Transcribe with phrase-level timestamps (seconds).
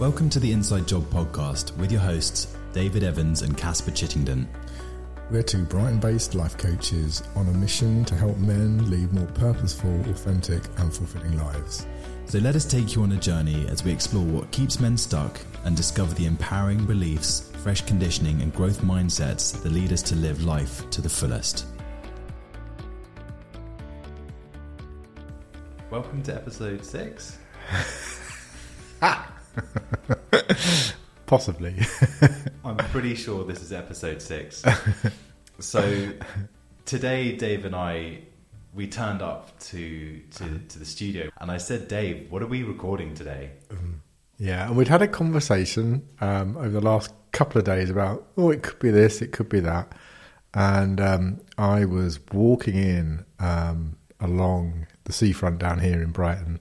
[0.00, 4.48] Welcome to the Inside Job podcast with your hosts, David Evans and Casper Chittenden.
[5.30, 9.94] We're two Brighton based life coaches on a mission to help men lead more purposeful,
[10.08, 11.86] authentic, and fulfilling lives.
[12.24, 15.38] So let us take you on a journey as we explore what keeps men stuck
[15.66, 20.42] and discover the empowering beliefs, fresh conditioning, and growth mindsets that lead us to live
[20.42, 21.66] life to the fullest.
[25.90, 27.36] Welcome to episode six.
[31.26, 31.76] Possibly.
[32.64, 34.64] I'm pretty sure this is episode six.
[35.60, 36.12] so
[36.84, 38.22] today, Dave and I,
[38.74, 42.62] we turned up to, to, to the studio, and I said, Dave, what are we
[42.62, 43.50] recording today?
[44.38, 48.50] yeah, and we'd had a conversation um, over the last couple of days about, oh,
[48.50, 49.92] it could be this, it could be that.
[50.54, 56.60] And um, I was walking in um, along the seafront down here in Brighton.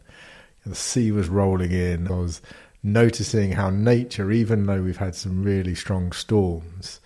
[0.66, 2.08] The sea was rolling in.
[2.08, 2.42] I was
[2.84, 7.00] noticing how nature, even though we've had some really strong storms,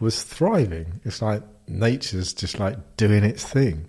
[0.00, 1.00] was thriving.
[1.04, 3.88] It's like nature's just like doing its thing.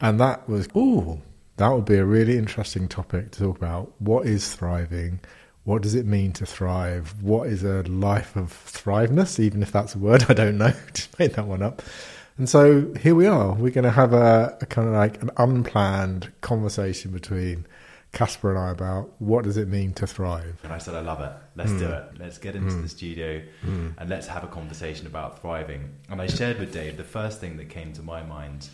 [0.00, 1.20] And that was, oh,
[1.56, 3.92] that would be a really interesting topic to talk about.
[3.98, 5.20] What is thriving?
[5.64, 7.14] What does it mean to thrive?
[7.22, 9.40] What is a life of thriveness?
[9.40, 10.72] Even if that's a word, I don't know.
[10.94, 11.82] Just made that one up.
[12.38, 13.54] And so here we are.
[13.54, 17.66] We're going to have a, a kind of like an unplanned conversation between
[18.16, 20.58] Casper and I about what does it mean to thrive.
[20.62, 21.32] And I said, I love it.
[21.54, 21.80] Let's mm.
[21.80, 22.04] do it.
[22.18, 22.82] Let's get into mm.
[22.82, 23.92] the studio mm.
[23.98, 25.94] and let's have a conversation about thriving.
[26.08, 28.70] And I shared with Dave the first thing that came to my mind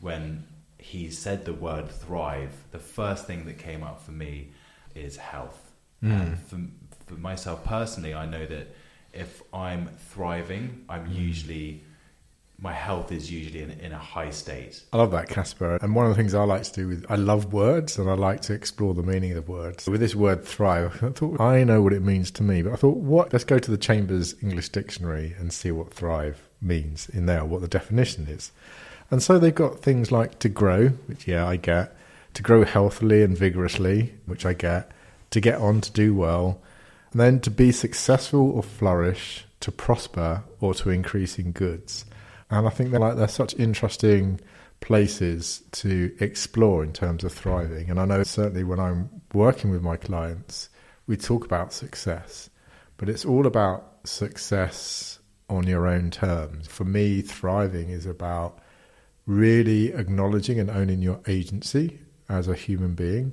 [0.00, 0.44] when
[0.76, 2.52] he said the word thrive.
[2.70, 4.50] The first thing that came up for me
[4.94, 5.72] is health.
[6.02, 6.58] And for,
[7.06, 8.74] for myself personally, I know that
[9.12, 11.84] if I'm thriving, I'm usually
[12.62, 14.84] my health is usually in, in, a high state.
[14.92, 15.78] I love that, Casper.
[15.82, 18.14] And one of the things I like to do with, I love words and I
[18.14, 19.88] like to explore the meaning of the words.
[19.88, 22.76] With this word thrive, I thought, I know what it means to me, but I
[22.76, 23.32] thought, what?
[23.32, 27.62] Let's go to the Chambers English Dictionary and see what thrive means in there, what
[27.62, 28.52] the definition is.
[29.10, 31.96] And so they've got things like to grow, which, yeah, I get,
[32.34, 34.92] to grow healthily and vigorously, which I get,
[35.30, 36.60] to get on, to do well,
[37.10, 42.04] and then to be successful or flourish, to prosper, or to increase in goods.
[42.52, 44.38] And I think they're like they're such interesting
[44.80, 47.88] places to explore in terms of thriving.
[47.88, 50.68] And I know certainly when I'm working with my clients,
[51.06, 52.50] we talk about success,
[52.98, 55.18] but it's all about success
[55.48, 56.68] on your own terms.
[56.68, 58.58] For me, thriving is about
[59.24, 63.32] really acknowledging and owning your agency as a human being,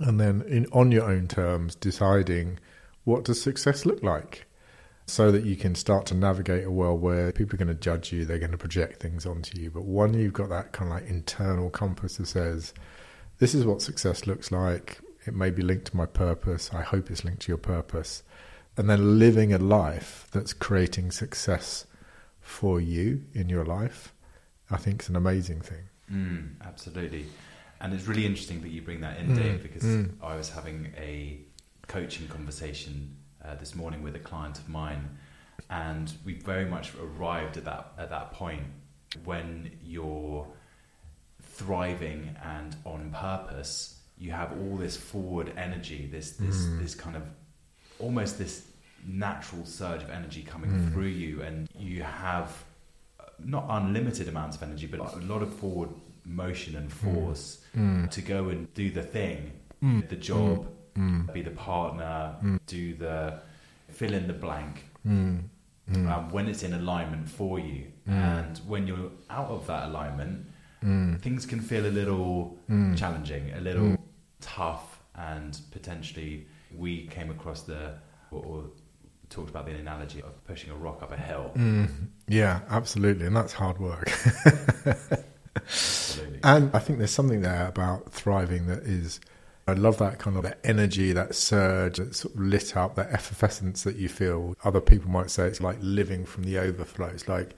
[0.00, 2.58] and then in on your own terms, deciding
[3.04, 4.47] what does success look like
[5.08, 8.12] so that you can start to navigate a world where people are going to judge
[8.12, 9.70] you, they're going to project things onto you.
[9.70, 12.74] But one, you've got that kind of like internal compass that says,
[13.38, 17.10] this is what success looks like, it may be linked to my purpose, I hope
[17.10, 18.22] it's linked to your purpose,
[18.76, 21.86] and then living a life that's creating success
[22.40, 24.12] for you in your life,
[24.70, 25.88] I think is an amazing thing.
[26.12, 27.26] Mm, absolutely.
[27.80, 30.10] And it's really interesting that you bring that in, mm, Dave, because mm.
[30.22, 31.40] I was having a
[31.86, 33.16] coaching conversation
[33.48, 35.18] uh, this morning with a client of mine,
[35.70, 38.62] and we very much arrived at that at that point
[39.24, 40.46] when you're
[41.42, 43.98] thriving and on purpose.
[44.18, 46.80] You have all this forward energy, this this mm.
[46.82, 47.22] this kind of
[47.98, 48.66] almost this
[49.06, 50.92] natural surge of energy coming mm.
[50.92, 52.64] through you, and you have
[53.44, 55.90] not unlimited amounts of energy, but a lot of forward
[56.24, 57.14] motion and mm.
[57.14, 58.10] force mm.
[58.10, 60.08] to go and do the thing, mm.
[60.08, 60.66] the job,
[60.98, 61.32] mm.
[61.32, 62.58] be the partner, mm.
[62.66, 63.40] do the
[63.90, 65.40] fill in the blank mm.
[65.90, 66.10] Mm.
[66.10, 67.86] Um, when it's in alignment for you.
[68.06, 68.12] Mm.
[68.12, 70.46] And when you're out of that alignment,
[70.84, 71.18] mm.
[71.22, 72.96] things can feel a little mm.
[72.96, 73.96] challenging, a little
[74.40, 77.94] tough, and potentially we came across the
[78.30, 78.64] or, or
[79.30, 81.52] talked about the analogy of pushing a rock up a hill.
[82.28, 84.10] Yeah, absolutely, and that's hard work.
[86.44, 89.20] and I think there's something there about thriving that is
[89.68, 93.12] I love that kind of that energy, that surge that sort of lit up, that
[93.12, 94.54] effervescence that you feel.
[94.64, 97.08] Other people might say it's like living from the overflow.
[97.08, 97.54] It's like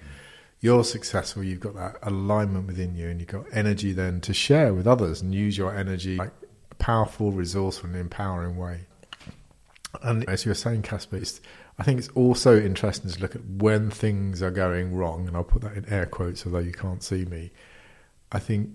[0.59, 4.75] you're successful, you've got that alignment within you, and you've got energy then to share
[4.75, 6.33] with others and use your energy like
[6.73, 8.87] a powerful, resourceful, and empowering way.
[10.03, 11.21] And as you were saying, Casper,
[11.79, 15.45] I think it's also interesting to look at when things are going wrong, and I'll
[15.45, 17.53] put that in air quotes, although you can't see me.
[18.33, 18.71] I think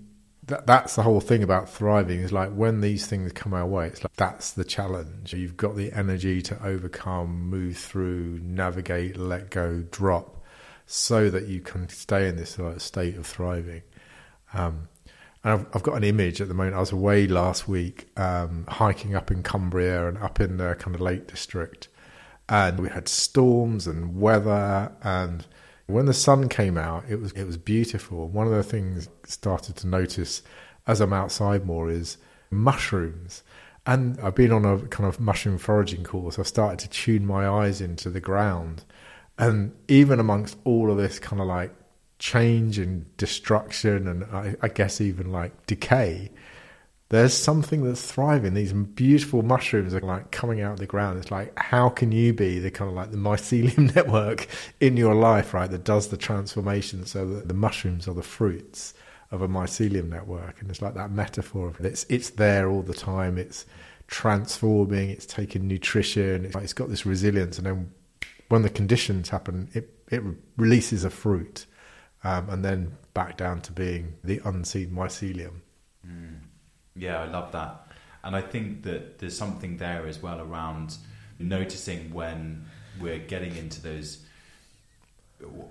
[0.47, 3.88] that, that's the whole thing about thriving is like when these things come our way,
[3.88, 5.33] it's like that's the challenge.
[5.33, 10.44] You've got the energy to overcome, move through, navigate, let go, drop,
[10.86, 13.83] so that you can stay in this like, state of thriving.
[14.53, 14.88] Um,
[15.44, 16.75] And I've, I've got an image at the moment.
[16.75, 20.95] I was away last week um, hiking up in Cumbria and up in the kind
[20.95, 21.88] of Lake District.
[22.50, 24.91] And we had storms and weather.
[25.03, 25.45] And
[25.87, 28.27] when the sun came out, it was, it was beautiful.
[28.27, 30.41] One of the things I started to notice
[30.87, 32.17] as I'm outside more is
[32.49, 33.43] mushrooms.
[33.85, 36.39] And I've been on a kind of mushroom foraging course.
[36.39, 38.83] I've started to tune my eyes into the ground.
[39.37, 41.71] And even amongst all of this kind of like
[42.17, 46.31] change and destruction and I, I, guess even like decay,
[47.15, 48.53] there's something that's thriving.
[48.53, 51.17] These beautiful mushrooms are like coming out of the ground.
[51.17, 54.47] It's like, how can you be the kind of like the mycelium network
[54.79, 58.94] in your life, right, that does the transformation so that the mushrooms are the fruits
[59.31, 60.62] of a mycelium network?
[60.62, 61.85] And it's like that metaphor of it.
[61.85, 63.38] It's, it's there all the time.
[63.38, 63.65] It's
[64.07, 67.57] transforming, it's taking nutrition, it's, like, it's got this resilience.
[67.57, 67.91] And then
[68.50, 70.21] when the conditions happen, it, it
[70.57, 71.65] releases a fruit
[72.23, 75.62] um, and then back down to being the unseen mycelium.
[76.06, 76.39] Mm.
[76.95, 77.88] Yeah, I love that.
[78.24, 80.97] And I think that there's something there as well around
[81.38, 82.65] noticing when
[83.00, 84.25] we're getting into those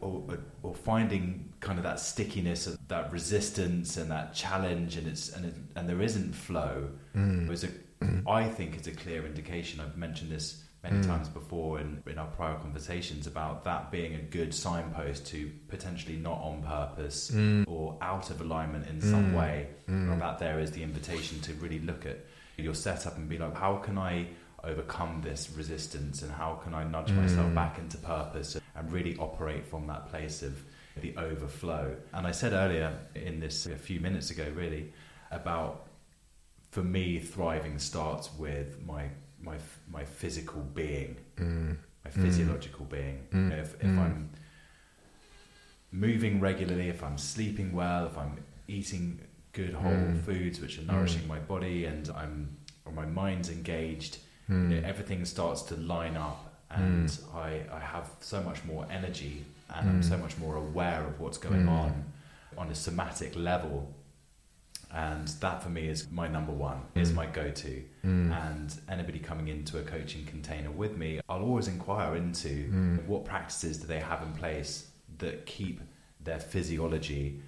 [0.00, 5.46] or, or, finding kind of that stickiness, that resistance, and that challenge, and it's and
[5.46, 6.90] it, and there isn't flow.
[7.16, 7.48] Mm.
[7.48, 7.68] Was a,
[8.02, 8.22] mm.
[8.28, 9.80] I think it's a clear indication.
[9.80, 11.06] I've mentioned this many mm.
[11.06, 16.16] times before in, in our prior conversations about that being a good signpost to potentially
[16.16, 17.64] not on purpose mm.
[17.66, 19.10] or out of alignment in mm.
[19.10, 19.66] some way.
[19.88, 20.18] Mm.
[20.20, 22.18] That there is the invitation to really look at
[22.56, 24.28] your setup and be like, how can I
[24.62, 27.54] overcome this resistance and how can I nudge myself mm.
[27.54, 30.62] back into purpose and really operate from that place of
[31.00, 31.96] the overflow.
[32.12, 34.92] And I said earlier in this a few minutes ago, really,
[35.30, 35.86] about
[36.70, 39.08] for me, thriving starts with my
[39.44, 39.56] my
[39.90, 41.76] my physical being, mm.
[42.04, 42.90] my physiological mm.
[42.90, 43.26] being.
[43.32, 43.34] Mm.
[43.34, 43.98] You know, if, if mm.
[43.98, 44.30] I'm
[45.92, 49.20] moving regularly, if I'm sleeping well, if I'm eating
[49.52, 50.20] good whole mm.
[50.24, 54.18] foods which are nourishing my body, and I'm or my mind's engaged,
[54.48, 59.44] you know, everything starts to line up, and I I have so much more energy,
[59.74, 62.04] and I'm so much more aware of what's going on
[62.56, 63.92] on a somatic level
[64.94, 67.02] and that for me is my number one mm.
[67.02, 68.46] is my go-to mm.
[68.46, 73.04] and anybody coming into a coaching container with me i'll always inquire into mm.
[73.06, 74.88] what practices do they have in place
[75.18, 75.80] that keep
[76.20, 77.40] their physiology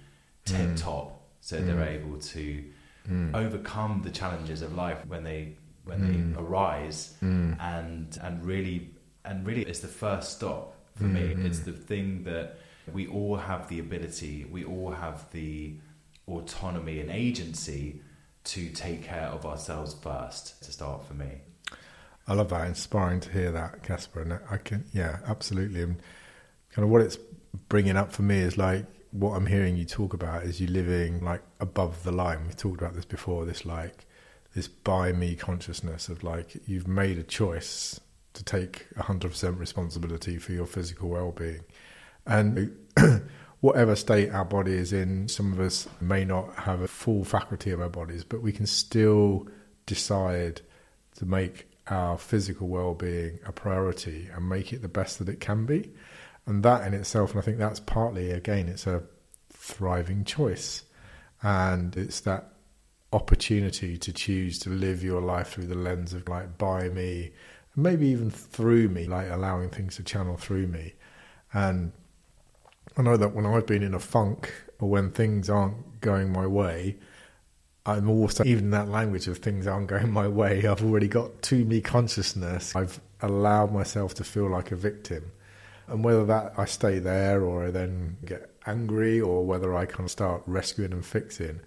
[0.45, 0.79] tip mm.
[0.79, 1.95] top so they're mm.
[1.95, 2.63] able to
[3.09, 3.33] mm.
[3.35, 5.55] overcome the challenges of life when they
[5.85, 8.89] when they arise and and really
[9.23, 12.57] and really it's the first stop for me it's the thing that
[12.91, 15.73] we all have the ability we all have the
[16.27, 18.01] autonomy and agency
[18.43, 21.41] to take care of ourselves first to start for me.
[22.27, 22.67] I love that.
[22.67, 24.21] Inspiring to hear that, Casper.
[24.21, 25.81] And I can, yeah, absolutely.
[25.81, 25.97] And
[26.71, 27.17] kind of what it's
[27.69, 31.23] bringing up for me is like what I'm hearing you talk about is you living
[31.23, 32.45] like above the line.
[32.45, 33.45] We've talked about this before.
[33.45, 34.05] This like
[34.53, 37.99] this by me consciousness of like you've made a choice
[38.33, 41.61] to take 100% responsibility for your physical well-being,
[42.25, 42.75] and
[43.59, 47.71] whatever state our body is in, some of us may not have a full faculty
[47.71, 49.47] of our bodies, but we can still
[49.85, 50.61] decide
[51.15, 55.65] to make our physical well-being a priority and make it the best that it can
[55.65, 55.91] be.
[56.45, 59.03] And that in itself, and I think that's partly again, it's a
[59.51, 60.83] thriving choice,
[61.41, 62.53] and it's that
[63.11, 67.31] opportunity to choose to live your life through the lens of like by me,
[67.75, 70.93] maybe even through me, like allowing things to channel through me,
[71.53, 71.91] and
[72.97, 76.47] I know that when I've been in a funk or when things aren't going my
[76.47, 76.97] way,
[77.85, 80.65] I'm also even that language of things aren't going my way.
[80.65, 82.75] I've already got to me consciousness.
[82.75, 85.31] I've allowed myself to feel like a victim,
[85.87, 90.09] and whether that I stay there or I then get angry or whether I of
[90.11, 91.61] start rescuing and fixing,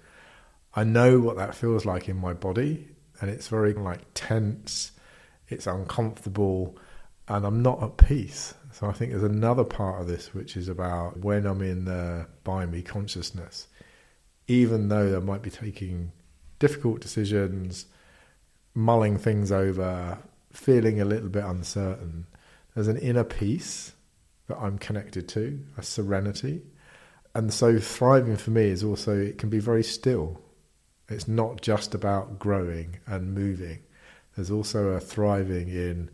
[0.75, 2.88] I know what that feels like in my body,
[3.20, 4.92] and it's very like tense.
[5.49, 6.76] It's uncomfortable,
[7.30, 8.54] and I'm not at peace.
[8.72, 12.26] So I think there's another part of this which is about when I'm in the
[12.44, 13.68] by me consciousness,
[14.49, 16.10] even though I might be taking
[16.58, 17.87] difficult decisions,
[18.75, 20.18] mulling things over,
[20.52, 22.26] feeling a little bit uncertain,
[22.75, 23.92] there's an inner peace
[24.49, 26.62] that I'm connected to, a serenity.
[27.32, 30.40] And so thriving for me is also, it can be very still.
[31.08, 33.84] It's not just about growing and moving.
[34.34, 36.10] There's also a thriving in,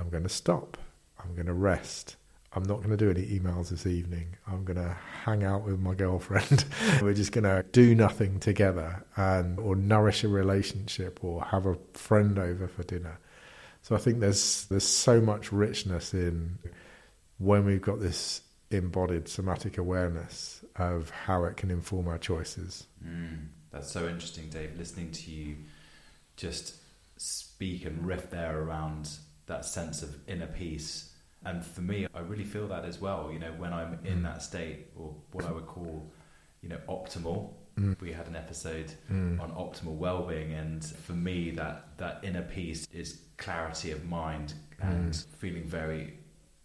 [0.00, 0.78] I'm going to stop
[1.24, 2.16] I'm going to rest.
[2.52, 4.36] I'm not going to do any emails this evening.
[4.46, 6.64] I'm going to hang out with my girlfriend.
[7.02, 11.76] We're just going to do nothing together and or nourish a relationship or have a
[11.94, 13.20] friend over for dinner.
[13.82, 16.58] So I think there's there's so much richness in
[17.38, 22.86] when we've got this embodied somatic awareness of how it can inform our choices.
[23.04, 23.46] Mm.
[23.70, 24.76] That's so interesting, Dave.
[24.76, 25.56] Listening to you
[26.36, 26.76] just
[27.16, 29.08] speak and riff there around
[29.50, 31.12] that sense of inner peace.
[31.44, 33.30] And for me, I really feel that as well.
[33.32, 34.22] You know, when I'm in Mm.
[34.24, 36.10] that state, or what I would call,
[36.62, 37.54] you know, optimal.
[37.76, 37.98] Mm.
[38.00, 39.40] We had an episode Mm.
[39.40, 45.12] on optimal well-being, and for me, that that inner peace is clarity of mind and
[45.12, 45.26] Mm.
[45.42, 46.18] feeling very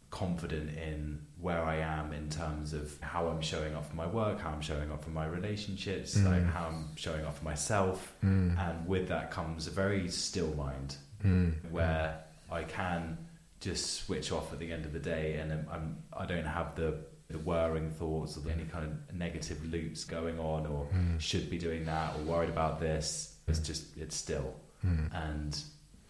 [0.10, 4.39] confident in where I am in terms of how I'm showing up for my work,
[4.39, 6.25] how I'm showing up for my relationships, Mm.
[6.25, 8.13] like how I'm showing up for myself.
[8.24, 8.58] Mm.
[8.58, 11.54] And with that comes a very still mind Mm.
[11.72, 13.18] where I can
[13.60, 16.75] just switch off at the end of the day and I'm, I'm, I don't have
[16.75, 16.98] the,
[17.30, 21.20] the whirring thoughts or any kind of negative loops going on or Mm.
[21.20, 23.36] should be doing that or worried about this.
[23.48, 24.54] It's just, it's still.
[24.86, 25.10] Mm.
[25.30, 25.60] And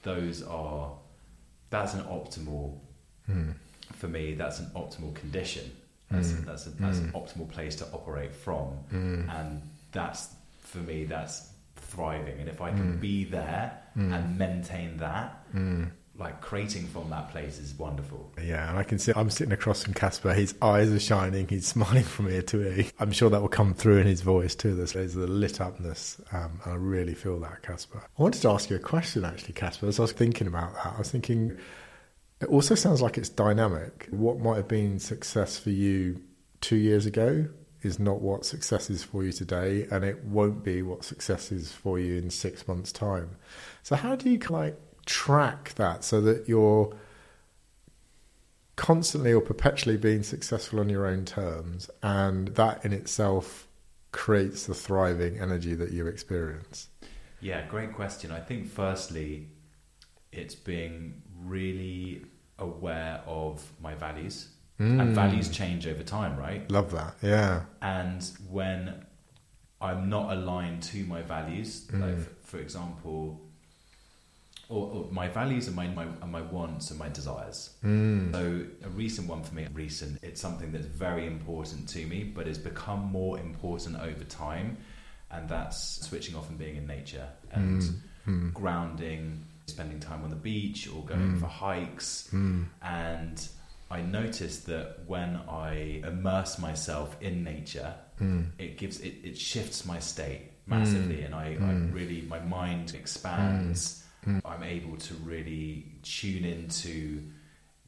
[0.03, 0.91] those are,
[1.69, 2.77] that's an optimal
[3.29, 3.53] Mm.
[3.93, 5.71] for me, that's an optimal condition.
[6.11, 6.45] That's, Mm.
[6.45, 7.23] that's, a, that's an Mm.
[7.23, 8.77] optimal place to operate from.
[8.91, 9.61] And
[9.91, 10.29] that's,
[10.61, 12.39] for me, that's thriving.
[12.39, 15.43] And if I can be there and maintain that.
[16.17, 18.31] Like creating from that place is wonderful.
[18.41, 20.33] Yeah, and I can see I'm sitting across from Casper.
[20.33, 21.47] His eyes are shining.
[21.47, 22.85] He's smiling from ear to ear.
[22.99, 24.75] I'm sure that will come through in his voice too.
[24.75, 26.21] There's, the lit upness.
[26.31, 28.01] Um, and I really feel that, Casper.
[28.17, 29.87] I wanted to ask you a question, actually, Casper.
[29.87, 31.57] As I was thinking about that, I was thinking
[32.41, 34.07] it also sounds like it's dynamic.
[34.11, 36.21] What might have been success for you
[36.61, 37.47] two years ago
[37.81, 41.71] is not what success is for you today, and it won't be what success is
[41.71, 43.37] for you in six months' time.
[43.83, 46.95] So, how do you like track that so that you're
[48.75, 53.67] constantly or perpetually being successful on your own terms, and that in itself
[54.11, 56.89] creates the thriving energy that you experience?
[57.39, 58.31] Yeah, great question.
[58.31, 59.49] I think, firstly,
[60.31, 62.25] it's being really
[62.59, 64.49] aware of my values.
[64.79, 65.01] Mm.
[65.01, 66.69] And values change over time, right?
[66.69, 67.15] Love that.
[67.21, 67.61] Yeah.
[67.81, 69.05] And when
[69.79, 72.01] I'm not aligned to my values, Mm.
[72.01, 73.44] like, for example,
[74.69, 77.71] or, or my values and my, my and my wants and my desires.
[77.83, 78.31] Mm.
[78.33, 82.47] So a recent one for me, recent, it's something that's very important to me, but
[82.47, 84.77] has become more important over time,
[85.31, 87.81] and that's switching off and being in nature and
[88.27, 88.51] Mm.
[88.53, 91.39] Grounding, spending time on the beach or going Mm.
[91.39, 92.27] for hikes.
[92.33, 92.65] Mm.
[92.81, 93.47] And
[93.91, 98.47] I noticed that when I immerse myself in nature, Mm.
[98.57, 104.01] it gives it, it shifts my state massively, and I, I really my mind expands.
[104.25, 104.41] Mm.
[104.45, 107.21] I'm able to really tune into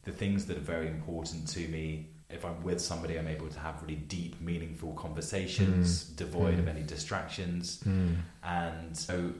[0.03, 2.09] the things that are very important to me.
[2.29, 6.69] If I'm with somebody, I'm able to have really deep, meaningful conversations, devoid of Mm.
[6.75, 7.81] any distractions.
[7.85, 8.15] Mm.
[8.43, 9.33] And so,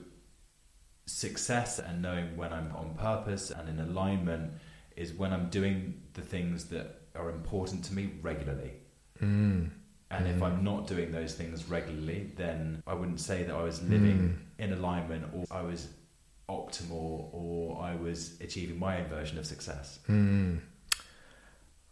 [1.06, 4.52] success and knowing when I'm on purpose and in alignment
[4.96, 8.72] is when I'm doing the things that are important to me regularly.
[9.22, 9.70] Mm.
[10.10, 10.42] And if Mm.
[10.46, 14.72] I'm not doing those things regularly, then I wouldn't say that I was living in
[14.72, 15.88] alignment or I was
[16.48, 19.98] optimal or I was achieving my own version of success.
[20.08, 20.60] Mm.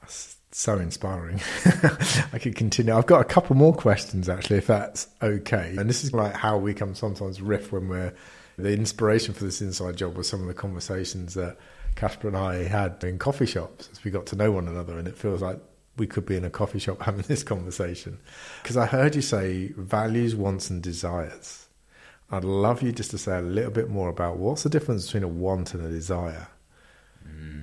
[0.00, 1.40] That's so inspiring.
[2.32, 2.94] I could continue.
[2.94, 5.74] I've got a couple more questions actually, if that's okay.
[5.76, 8.14] And this is like how we can sometimes riff when we're.
[8.58, 11.58] The inspiration for this inside job was some of the conversations that
[11.94, 15.06] Casper and I had in coffee shops as we got to know one another, and
[15.06, 15.58] it feels like
[15.98, 18.18] we could be in a coffee shop having this conversation.
[18.62, 21.65] Because I heard you say values, wants, and desires.
[22.30, 25.22] I'd love you just to say a little bit more about what's the difference between
[25.22, 26.48] a want and a desire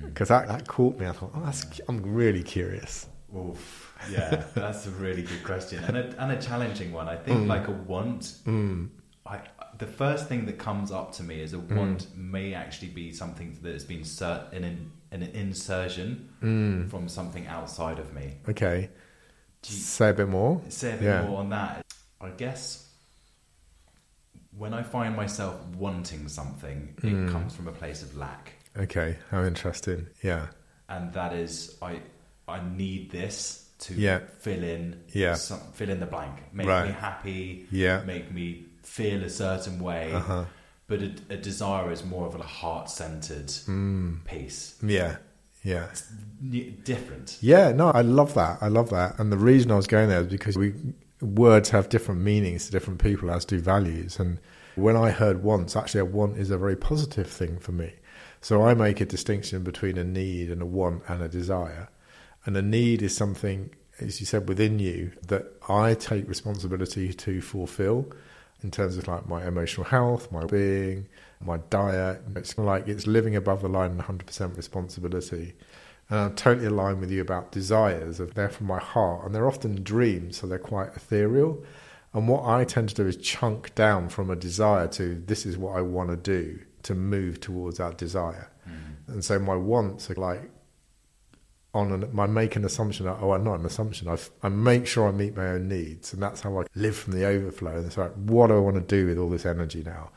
[0.06, 1.06] because that, that caught me.
[1.06, 3.06] I thought, oh, that's, I'm really curious.
[3.36, 3.92] Oof.
[4.10, 7.08] Yeah, that's a really good question and a, and a challenging one.
[7.08, 7.46] I think Mm.
[7.48, 8.90] like a want, Mm.
[9.26, 9.40] I,
[9.78, 13.58] the first thing that comes up to me is a want may actually be something
[13.62, 16.90] that has been ser- an, in, an insertion Mm.
[16.90, 18.34] from something outside of me.
[18.48, 18.90] Okay.
[19.66, 20.60] You- Say a bit more.
[20.68, 21.26] say a bit Yeah.
[21.26, 21.84] more on that.
[22.20, 22.83] I guess
[24.56, 27.28] when I find myself wanting something, Mm.
[27.28, 29.16] it comes from a place of lack, Okay.
[29.30, 30.06] How interesting.
[30.22, 30.46] Yeah.
[30.88, 32.00] and that is I
[32.46, 34.20] I need this to Yeah.
[34.38, 35.34] fill in Yeah.
[35.34, 36.86] some, fill in the blank, make Right.
[36.88, 38.02] me happy, Yeah.
[38.04, 40.12] make me feel a certain way.
[40.12, 40.44] Uh huh.
[40.86, 44.24] But a, a desire is more of a heart centered Mm.
[44.26, 45.16] piece, Yeah.
[45.62, 45.86] Yeah.
[45.90, 46.02] It's
[46.84, 47.38] different.
[47.40, 47.72] Yeah.
[47.72, 48.58] No, I love that.
[48.60, 49.18] I love that.
[49.18, 50.74] And the reason I was going there is because we
[51.24, 54.18] words have different meanings to different people, as do values.
[54.18, 54.38] And
[54.76, 57.94] when I heard wants, actually, a want is a very positive thing for me.
[58.40, 61.88] So I make a distinction between a need and a want and a desire.
[62.44, 67.40] And a need is something, as you said, within you that I take responsibility to
[67.40, 68.12] fulfill
[68.62, 71.06] in terms of like my emotional health, my being,
[71.40, 72.22] my diet.
[72.36, 75.54] It's like it's living above the line and 100% responsibility.
[76.10, 78.20] And I'm totally aligned with you about desires.
[78.20, 81.64] Of they're from my heart, and they're often dreams, so they're quite ethereal.
[82.12, 85.58] And what I tend to do is chunk down from a desire to this is
[85.58, 88.50] what I want to do to move towards that desire.
[88.68, 89.14] Mm.
[89.14, 90.50] And so my wants are like
[91.74, 93.08] on an, I make an assumption.
[93.08, 94.08] Oh, I'm not an assumption.
[94.08, 97.14] I, I make sure I meet my own needs, and that's how I live from
[97.14, 97.76] the overflow.
[97.76, 100.10] And it's like, what do I want to do with all this energy now?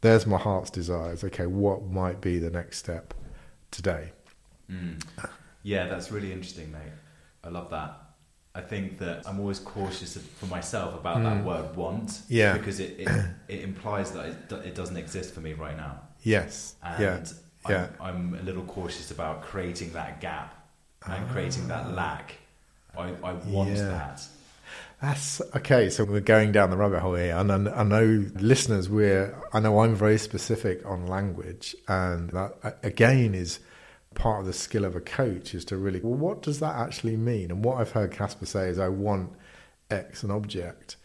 [0.00, 1.22] There's my heart's desires.
[1.22, 3.14] Okay, what might be the next step
[3.70, 4.12] today?
[4.70, 5.02] Mm.
[5.62, 6.92] Yeah, that's really interesting, mate.
[7.42, 8.00] I love that.
[8.54, 11.44] I think that I'm always cautious for myself about that Mm.
[11.44, 12.56] word "want," Yeah.
[12.56, 13.08] because it, it
[13.48, 16.76] it implies that it, it doesn't exist for me right now, Yes.
[16.82, 17.24] and yeah.
[17.68, 17.88] yeah.
[18.00, 20.54] I'm, I'm a little cautious about creating that gap
[21.06, 22.34] and creating that lack.
[22.96, 23.74] I, I want Ah.
[23.74, 23.88] Yeah.
[23.88, 24.22] that.
[25.02, 25.90] That's okay.
[25.90, 28.88] So we're going down the rabbit hole here, and I, I know listeners.
[28.88, 33.58] We're I know I'm very specific on language, and that again is
[34.14, 37.16] part of the skill of a coach is to really well, what does that actually
[37.16, 37.50] mean?
[37.50, 39.32] And what I've heard Casper say is, I want
[39.90, 40.96] X an object.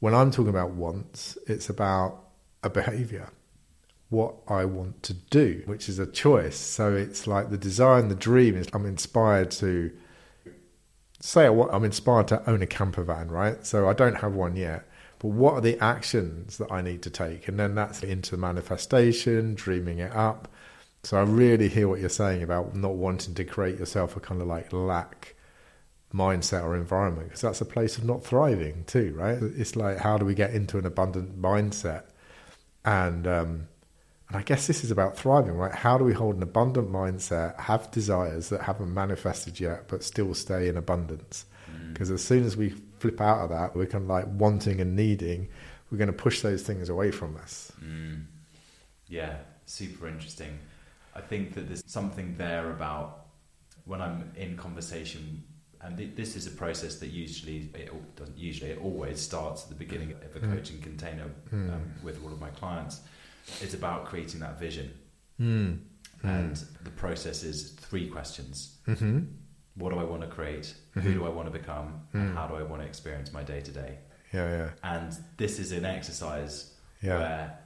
[0.00, 2.22] When I'm talking about wants, it's about
[2.62, 3.30] a behavior,
[4.10, 6.56] what I want to do, which is a choice.
[6.56, 9.90] So it's like the desire and the dream is I'm inspired to
[11.20, 13.64] say want, I'm inspired to own a camper van, right?
[13.66, 14.88] So I don't have one yet.
[15.18, 17.48] But what are the actions that I need to take?
[17.48, 20.48] And then that's into manifestation, dreaming it up.
[21.06, 24.42] So I really hear what you're saying about not wanting to create yourself a kind
[24.42, 25.36] of like lack
[26.12, 29.38] mindset or environment because that's a place of not thriving too, right?
[29.40, 32.06] It's like how do we get into an abundant mindset?
[32.84, 33.68] And um,
[34.26, 35.72] and I guess this is about thriving, right?
[35.72, 40.34] How do we hold an abundant mindset, have desires that haven't manifested yet, but still
[40.34, 41.44] stay in abundance?
[41.92, 44.96] Because as soon as we flip out of that, we're kind of like wanting and
[44.96, 45.46] needing,
[45.88, 47.70] we're going to push those things away from us.
[47.80, 48.24] Mm.
[49.06, 49.36] Yeah,
[49.66, 50.58] super interesting.
[51.16, 53.26] I think that there's something there about
[53.84, 55.42] when I'm in conversation,
[55.80, 59.68] and th- this is a process that usually, it doesn't usually, it always starts at
[59.70, 60.52] the beginning of a Mm.
[60.54, 61.72] coaching container Mm.
[61.74, 63.00] um, with all of my clients.
[63.62, 64.90] It's about creating that vision.
[65.40, 65.78] Mm.
[66.22, 69.20] And the process is three questions hmm
[69.74, 70.74] What do I want to create?
[70.94, 71.02] Mhm.
[71.02, 71.88] Who do I want to become?
[72.14, 72.34] And Mm.
[72.34, 73.98] how do I want to experience my day to day?
[74.32, 76.54] Yeah, yeah, And this is an exercise
[77.02, 77.18] yeah.
[77.18, 77.58] where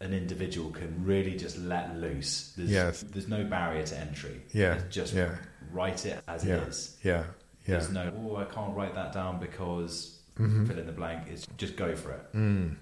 [0.00, 2.52] an individual can really just let loose.
[2.56, 3.00] There's, Yes.
[3.02, 4.42] there's no barrier to entry.
[4.52, 5.36] Yeah, It's just yeah.
[5.72, 6.56] write it as Yeah.
[6.56, 6.96] it is.
[7.02, 7.24] Yeah, yeah.
[7.66, 10.66] There's no, oh, I can't write that down because Mhm.
[10.66, 11.28] fill in the blank.
[11.28, 12.32] It's just go for it.
[12.32, 12.76] Mm.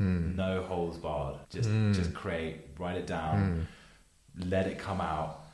[0.00, 0.34] Mm.
[0.34, 1.36] No holes barred.
[1.50, 1.94] Just, Mm.
[1.94, 3.68] just create, write it down,
[4.36, 5.44] let it come out.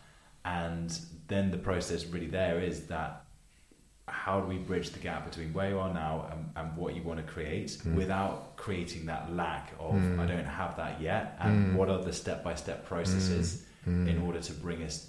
[0.47, 3.27] And then the process really there is that
[4.11, 7.03] how do we bridge the gap between where you are now and, and what you
[7.03, 7.95] want to create Mm.
[7.95, 10.19] without creating that lack of Mm.
[10.19, 11.75] I don't have that yet and Mm.
[11.77, 14.09] what are the step by step processes Mm.
[14.09, 15.09] in order to bring us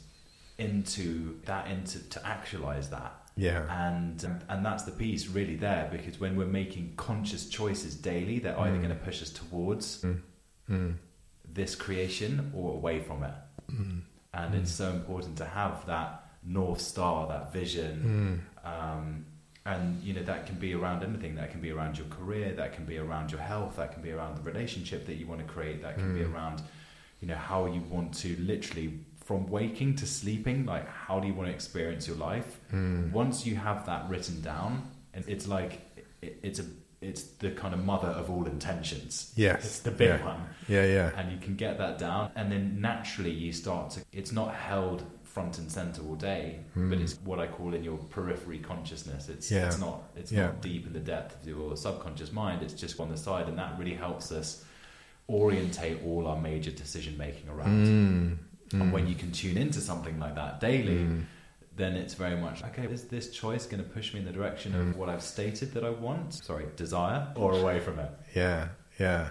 [0.57, 3.63] into that into to actualize that Yeah.
[3.87, 8.59] and and that's the piece really there because when we're making conscious choices daily they're
[8.59, 8.83] either Mm.
[8.83, 10.21] going to push us towards Mm.
[10.69, 10.93] Mm.
[11.53, 13.33] this creation or away from it
[13.71, 14.01] Mm.
[14.33, 18.50] and it's so important to have that north star that vision Mm.
[18.63, 19.25] Um,
[19.65, 22.73] and you know that can be around anything that can be around your career that
[22.73, 25.45] can be around your health that can be around the relationship that you want to
[25.53, 26.33] create that can be Mm.
[26.33, 26.61] around
[27.21, 31.33] you know how you want to literally from waking to sleeping like how do you
[31.33, 33.11] want to experience your life Mm.
[33.11, 35.81] once you have that written down and it's like
[36.21, 36.65] it, it's a
[37.01, 39.63] it's the kind of mother of all intentions Yes.
[39.65, 40.25] it's the big Yeah.
[40.25, 41.11] one Yeah, yeah.
[41.17, 45.03] and you can get that down and then naturally you start to it's not held
[45.33, 47.01] front and center all day but Mm.
[47.03, 49.67] it's what i call in your periphery consciousness it's Yeah.
[49.67, 50.47] it's not it's Yeah.
[50.47, 53.57] not deep in the depth of your subconscious mind it's just on the side and
[53.57, 54.65] that really helps us
[55.29, 58.37] orientate all our major decision making around Mm.
[58.73, 58.91] and Mm.
[58.91, 61.23] when you can tune into something like that daily Mm.
[61.77, 64.75] then it's very much okay is this choice going to push me in the direction
[64.75, 69.29] of what i've stated that i want sorry desire or away from it Yeah, yeah.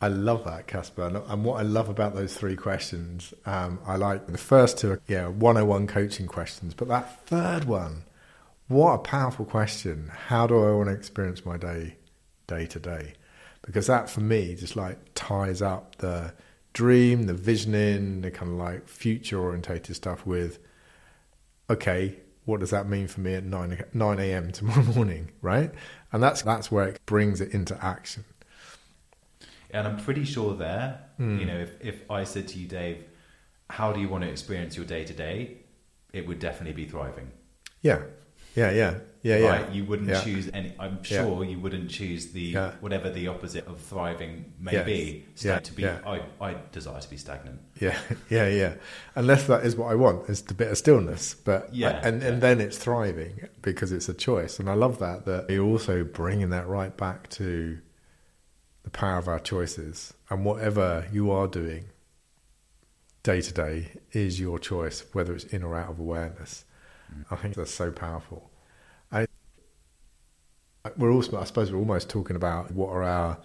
[0.00, 1.06] I love that, Casper.
[1.28, 5.00] And- what I love about those three questions, um, I like the first two, are,
[5.06, 6.74] yeah, 101 coaching questions.
[6.74, 8.04] But that third one,
[8.68, 10.10] what a powerful question.
[10.28, 11.96] How do I want to experience my day,
[12.46, 13.14] day to day?
[13.64, 16.34] Because that for me just like ties up the
[16.72, 20.58] dream, the visioning, the kind of like future orientated stuff with,
[21.70, 24.52] okay, what does that mean for me at 9, 9 a.m.
[24.52, 25.72] tomorrow morning, right?
[26.12, 28.24] And that's, that's where it brings it into action.
[29.76, 31.40] And I'm pretty sure there, Mm.
[31.40, 33.04] you know, if, if I said to you, Dave,
[33.70, 35.38] how do you want to experience your day to day?
[36.12, 37.30] It would definitely be thriving.
[37.82, 38.00] Yeah,
[38.54, 39.48] Yeah, yeah, yeah, yeah.
[39.48, 39.70] Right?
[39.70, 40.22] You wouldn't Yeah.
[40.22, 40.72] choose any.
[40.78, 41.20] I'm Yeah.
[41.22, 42.70] sure you wouldn't choose the Yeah.
[42.80, 44.86] whatever the opposite of thriving may Yes.
[44.86, 45.24] be.
[45.48, 45.98] Yeah, to be, yeah.
[46.06, 47.60] I, I desire to be stagnant.
[47.80, 47.98] Yeah,
[48.30, 48.74] yeah, yeah.
[49.14, 51.34] Unless that is what I want, is the bit of stillness.
[51.34, 52.40] But Yeah, and and yeah.
[52.46, 54.58] then it's thriving because it's a choice.
[54.58, 57.78] And I love that that you're also bringing that right back to
[58.86, 61.86] the power of our choices and whatever you are doing
[63.24, 66.64] day to day is your choice, whether it's in or out of awareness.
[67.12, 67.24] Mm.
[67.32, 68.48] I think that's so powerful.
[69.10, 69.26] I,
[70.96, 73.38] we're also, I suppose, we're almost talking about what are our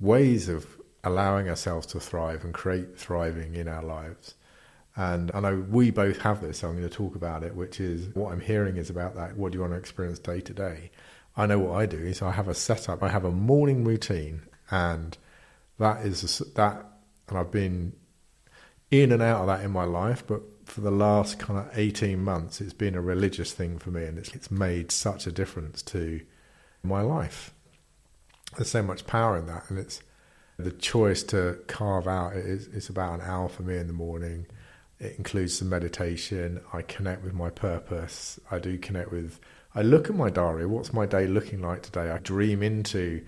[0.00, 0.66] ways of
[1.04, 4.34] allowing ourselves to thrive and create thriving in our lives.
[4.96, 7.78] And I know we both have this, so I'm going to talk about it, which
[7.78, 9.36] is what I'm hearing is about that.
[9.36, 10.90] What do you want to experience day to day?
[11.36, 14.42] I know what I do is I have a setup, I have a morning routine,
[14.70, 15.16] and
[15.78, 16.86] that is a that,
[17.28, 17.94] and I've been
[18.90, 22.22] in and out of that in my life, but for the last kind of 18
[22.22, 25.82] months, it's been a religious thing for me, and it's, it's made such a difference
[25.82, 26.20] to
[26.82, 27.52] my life.
[28.56, 30.02] There's so much power in that, and it's
[30.58, 32.36] the choice to carve out.
[32.36, 34.46] It is, it's about an hour for me in the morning.
[35.00, 36.60] It includes some meditation.
[36.72, 38.38] I connect with my purpose.
[38.50, 39.40] I do connect with.
[39.74, 40.66] I look at my diary.
[40.66, 42.10] What's my day looking like today?
[42.10, 43.24] I dream into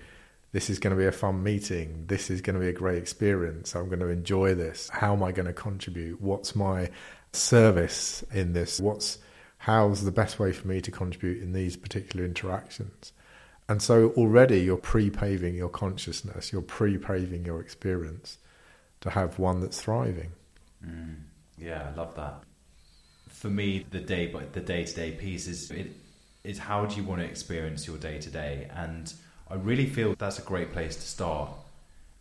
[0.57, 2.05] this is going to be a fun meeting.
[2.07, 3.75] This is going to be a great experience.
[3.75, 4.89] I'm going to enjoy this.
[4.91, 6.19] How am I going to contribute?
[6.19, 6.89] What's my
[7.31, 8.79] service in this?
[8.79, 9.19] What's
[9.59, 13.13] how's the best way for me to contribute in these particular interactions?
[13.69, 18.39] And so already you're pre-paving your consciousness, you're pre-paving your experience
[19.01, 20.31] to have one that's thriving.
[20.83, 21.17] Mm.
[21.59, 22.33] Yeah, I love that.
[23.29, 25.91] For me, the day, the day to day piece is it
[26.43, 29.13] is how do you want to experience your day to day, and
[29.49, 31.49] I really feel that's a great place to start.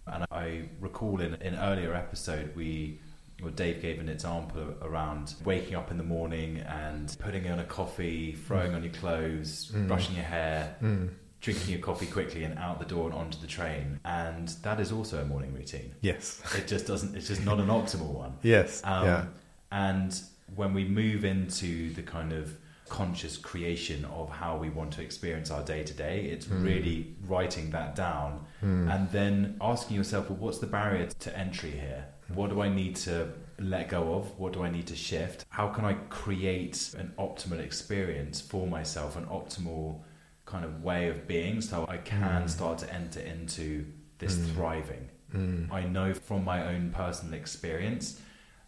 [0.06, 3.00] And I recall in an earlier episode we.
[3.42, 7.64] Well, Dave gave an example around waking up in the morning and putting on a
[7.64, 9.88] coffee, throwing on your clothes, Mm.
[9.88, 11.10] brushing your hair, Mm.
[11.42, 14.00] drinking your coffee quickly, and out the door and onto the train.
[14.06, 15.94] And that is also a morning routine.
[16.00, 16.40] Yes.
[16.56, 17.14] It just doesn't.
[17.14, 18.38] It's just not an optimal one.
[18.42, 18.80] Yes.
[18.84, 19.24] Um, yeah.
[19.70, 20.18] And
[20.54, 22.56] when we move into the kind of
[22.88, 26.64] conscious creation of how we want to experience our day to day, it's Mm.
[26.64, 28.88] really writing that down Mm.
[28.94, 32.04] and then asking yourself, well, what's the barrier to entry here?
[32.28, 34.38] What do I need to let go of?
[34.38, 35.44] What do I need to shift?
[35.48, 40.00] How can I create an optimal experience for myself, an optimal
[40.44, 42.48] kind of way of being so I can Mm.
[42.50, 43.86] start to enter into
[44.18, 44.52] this Mm.
[44.54, 45.08] thriving?
[45.34, 45.72] Mm.
[45.72, 48.20] I know from my own personal experience,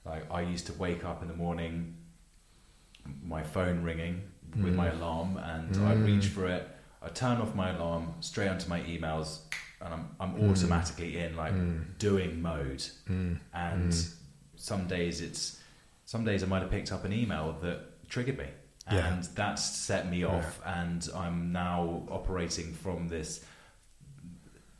[0.04, 1.94] like I used to wake up in the morning,
[3.22, 4.22] my phone ringing
[4.56, 4.76] with Mm.
[4.76, 5.86] my alarm, and Mm.
[5.86, 6.68] I reach for it.
[7.02, 9.40] I turn off my alarm straight onto my emails,
[9.80, 10.50] and I'm I'm Mm.
[10.50, 11.98] automatically in like Mm.
[11.98, 12.82] doing mode.
[13.08, 13.38] Mm.
[13.52, 14.14] And Mm.
[14.56, 15.60] some days it's
[16.04, 18.46] some days I might have picked up an email that triggered me,
[18.90, 19.06] Yeah.
[19.12, 23.44] and that's set me off, and I'm now operating from this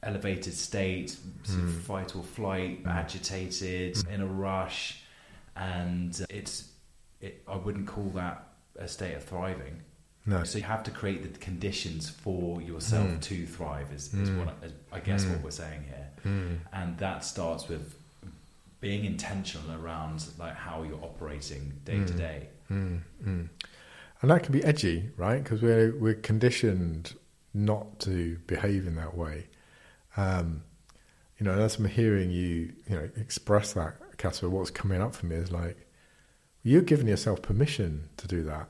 [0.02, 1.10] elevated state,
[1.42, 1.80] sort of Mm.
[1.82, 2.90] fight or flight, Mm.
[2.90, 4.08] agitated, Mm.
[4.10, 5.02] in a rush,
[5.56, 6.67] and it's
[7.20, 7.42] it.
[7.48, 9.82] I wouldn't call that a state of thriving.
[10.26, 10.44] No.
[10.44, 13.20] So you have to create the conditions for yourself Mm.
[13.22, 13.92] to thrive.
[13.92, 14.38] Is, is Mm.
[14.38, 15.30] what I, is, I guess Mm.
[15.32, 16.58] what we're saying here, Mm.
[16.72, 17.94] and that starts with
[18.80, 22.48] being intentional around like how you're operating day to day.
[24.20, 25.42] And that can be edgy, right?
[25.42, 27.14] Because we're we're conditioned
[27.54, 29.46] not to behave in that way.
[30.16, 30.62] Um,
[31.38, 35.14] you know, and as I'm hearing you, you know, express that, Casper, what's coming up
[35.14, 35.76] for me is like
[36.62, 38.68] you're giving yourself permission to do that,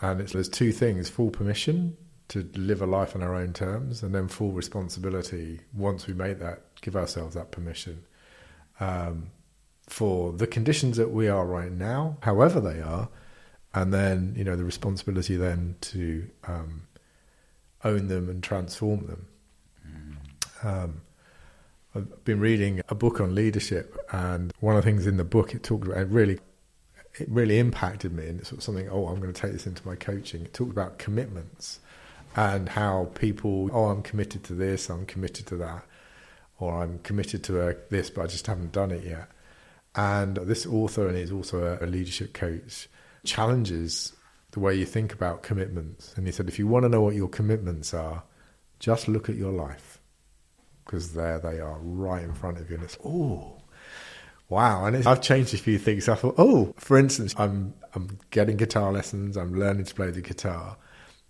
[0.00, 1.96] and it's there's two things: full permission
[2.28, 6.38] to live a life on our own terms, and then full responsibility once we make
[6.38, 8.04] that, give ourselves that permission.
[8.80, 9.30] Um,
[9.88, 13.08] for the conditions that we are right now, however they are,
[13.74, 16.82] and then you know the responsibility then to um,
[17.84, 19.26] own them and transform them.
[20.64, 21.00] Um,
[21.94, 25.54] I've been reading a book on leadership, and one of the things in the book
[25.54, 26.40] it talked about it really,
[27.18, 28.88] it really impacted me, and it's sort of something.
[28.88, 30.42] Oh, I'm going to take this into my coaching.
[30.42, 31.80] It talked about commitments
[32.36, 33.70] and how people.
[33.72, 34.88] Oh, I'm committed to this.
[34.88, 35.84] I'm committed to that,
[36.58, 39.28] or I'm committed to uh, this, but I just haven't done it yet.
[39.94, 42.88] And this author, and he's also a, a leadership coach,
[43.24, 44.14] challenges
[44.52, 46.14] the way you think about commitments.
[46.16, 48.22] And he said, if you want to know what your commitments are,
[48.78, 49.98] just look at your life
[50.84, 52.76] because there they are right in front of you.
[52.76, 53.61] And it's, oh,
[54.52, 54.84] wow.
[54.84, 56.08] And I've changed a few things.
[56.08, 60.20] I thought, oh, for instance, I'm, I'm getting guitar lessons, I'm learning to play the
[60.20, 60.76] guitar.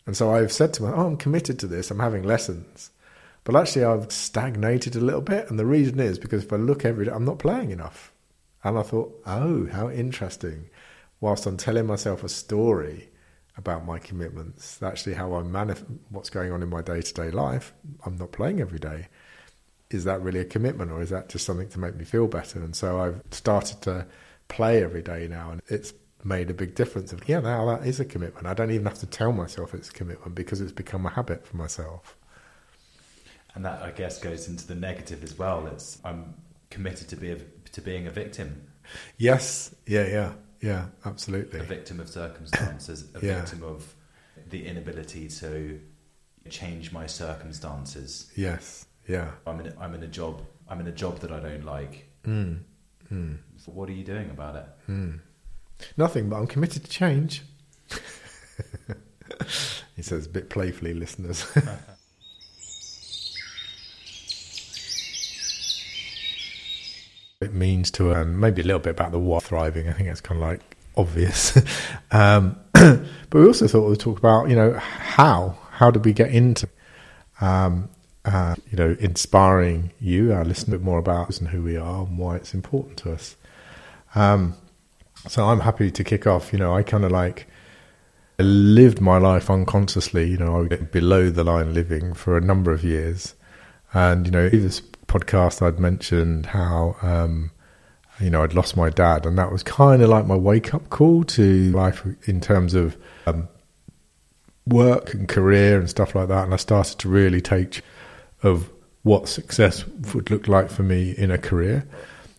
[0.06, 2.90] And so I've said to myself, oh, I'm committed to this, I'm having lessons.
[3.44, 5.48] But actually, I've stagnated a little bit.
[5.48, 8.12] And the reason is because if I look every day, I'm not playing enough.
[8.64, 10.70] And I thought, oh, how interesting.
[11.20, 13.10] Whilst I'm telling myself a story
[13.56, 14.82] about my commitments.
[14.82, 17.72] Actually, how I manage what's going on in my day to day life.
[18.04, 19.08] I'm not playing every day.
[19.92, 22.58] Is that really a commitment, or is that just something to make me feel better?
[22.58, 24.06] And so I've started to
[24.48, 25.92] play every day now, and it's
[26.24, 27.12] made a big difference.
[27.12, 28.46] Of yeah, now that is a commitment.
[28.46, 31.46] I don't even have to tell myself it's a commitment because it's become a habit
[31.46, 32.16] for myself.
[33.54, 35.66] And that, I guess, goes into the negative as well.
[35.66, 36.34] It's I'm
[36.70, 37.38] committed to be a,
[37.72, 38.66] to being a victim.
[39.18, 39.74] Yes.
[39.86, 40.06] Yeah.
[40.06, 40.32] Yeah.
[40.60, 40.86] Yeah.
[41.04, 41.60] Absolutely.
[41.60, 43.04] A victim of circumstances.
[43.14, 43.40] A Yeah.
[43.40, 43.94] victim of
[44.48, 45.80] the inability to
[46.48, 48.30] change my circumstances.
[48.36, 48.86] Yes.
[49.06, 49.30] Yeah.
[49.46, 49.74] I'm in.
[49.80, 50.42] I'm in a job.
[50.68, 52.08] I'm in a job that I don't like.
[52.24, 52.60] Mm.
[53.12, 53.38] Mm.
[53.58, 54.66] So what are you doing about it?
[54.88, 55.20] Mm.
[55.96, 57.42] Nothing, but I'm committed to change.
[59.96, 61.44] he says a bit playfully, listeners.
[67.40, 69.88] it means to um, maybe a little bit about the what thriving.
[69.88, 71.56] I think that's kind of like obvious.
[72.10, 76.30] um, but we also thought we'd talk about, you know, how how did we get
[76.30, 76.68] into,
[77.40, 77.88] um,
[78.24, 82.04] you know, inspiring you, our listener, a bit more about us and who we are
[82.04, 83.36] and why it's important to us.
[84.14, 84.54] Um,
[85.28, 86.52] so I'm happy to kick off.
[86.52, 87.46] You know, I kind of like
[88.38, 90.30] I lived my life unconsciously.
[90.30, 93.34] You know, I was below the line living for a number of years,
[93.92, 97.50] and you know, in this podcast I'd mentioned how um,
[98.20, 100.90] you know I'd lost my dad, and that was kind of like my wake up
[100.90, 103.48] call to life in terms of um,
[104.66, 106.44] work and career and stuff like that.
[106.44, 107.82] And I started to really take
[108.42, 108.70] of
[109.02, 111.86] what success would look like for me in a career.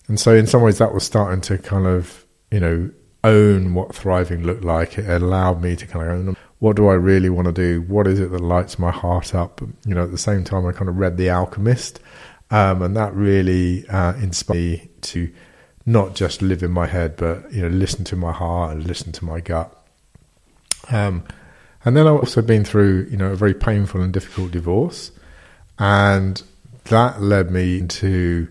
[0.07, 2.91] And so, in some ways, that was starting to kind of, you know,
[3.23, 4.97] own what thriving looked like.
[4.97, 7.81] It allowed me to kind of own what do I really want to do?
[7.81, 9.59] What is it that lights my heart up?
[9.85, 11.99] You know, at the same time, I kind of read The Alchemist,
[12.51, 15.29] um, and that really uh, inspired me to
[15.85, 19.11] not just live in my head, but you know, listen to my heart and listen
[19.11, 19.77] to my gut.
[20.89, 21.25] Um,
[21.83, 25.11] and then I've also been through, you know, a very painful and difficult divorce,
[25.83, 26.41] and
[26.85, 28.47] that led me into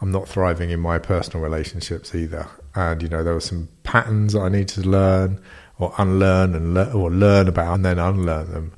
[0.00, 2.48] I'm not thriving in my personal relationships either.
[2.74, 5.38] And you know, there were some patterns that I needed to learn
[5.78, 8.72] or unlearn and le- or learn about, and then unlearn them.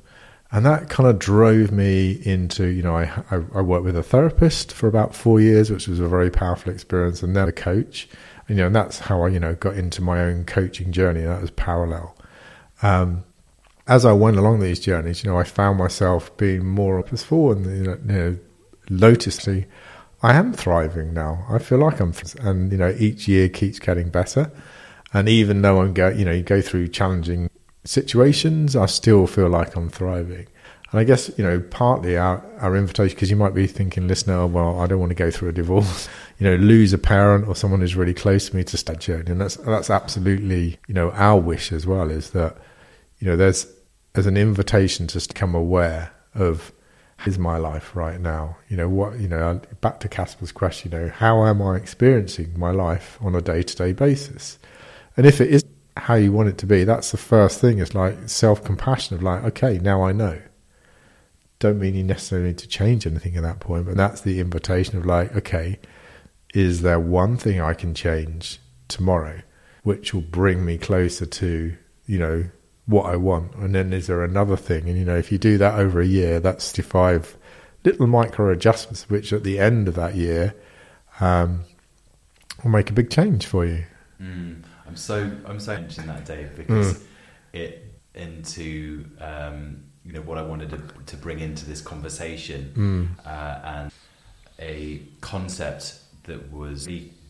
[0.51, 4.03] And that kind of drove me into, you know, I, I, I worked with a
[4.03, 8.09] therapist for about four years, which was a very powerful experience, and then a coach.
[8.49, 11.21] And, you know, and that's how I, you know, got into my own coaching journey.
[11.21, 12.17] That was parallel.
[12.81, 13.23] Um,
[13.89, 17.65] as I went along these journeys, you know, I found myself being more purposeful and
[17.65, 18.37] you know, you know
[18.89, 19.65] noticing
[20.21, 21.45] I am thriving now.
[21.49, 24.51] I feel like I'm, and you know, each year keeps getting better.
[25.13, 27.49] And even though I'm go, you know, you go through challenging
[27.83, 30.47] situations, I still feel like I'm thriving.
[30.91, 34.35] And I guess you know, partly our our invitation because you might be thinking, listener,
[34.35, 37.47] oh, well, I don't want to go through a divorce, you know, lose a parent
[37.47, 40.93] or someone who's really close to me to start journey, and that's that's absolutely you
[40.93, 42.57] know our wish as well is that
[43.19, 43.67] you know there's
[44.13, 46.71] there's an invitation to become aware of
[47.25, 48.57] is my life right now?
[48.69, 49.19] You know what?
[49.19, 50.91] You know, back to Casper's question.
[50.91, 54.57] You know, how am I experiencing my life on a day to day basis?
[55.17, 55.65] And if it is
[55.97, 57.79] how you want it to be, that's the first thing.
[57.79, 60.39] It's like self compassion of like, okay, now I know.
[61.59, 64.97] Don't mean you necessarily need to change anything at that point, but that's the invitation
[64.97, 65.77] of like, okay,
[66.53, 69.41] is there one thing I can change tomorrow,
[69.83, 72.45] which will bring me closer to you know
[72.89, 73.53] what I want.
[73.55, 74.89] And then is there another thing?
[74.89, 77.37] And you know, if you do that over a year, that's the five
[77.85, 80.55] little micro adjustments, which at the end of that year
[81.19, 81.65] um,
[82.63, 83.85] will make a big change for you.
[84.21, 84.63] Mm.
[84.87, 87.03] I'm so I'm so interested in that, Dave, because Mm.
[87.53, 93.25] it into um, you know what I wanted to, to bring into this conversation Mm.
[93.25, 93.91] uh, and
[94.59, 96.87] a concept that was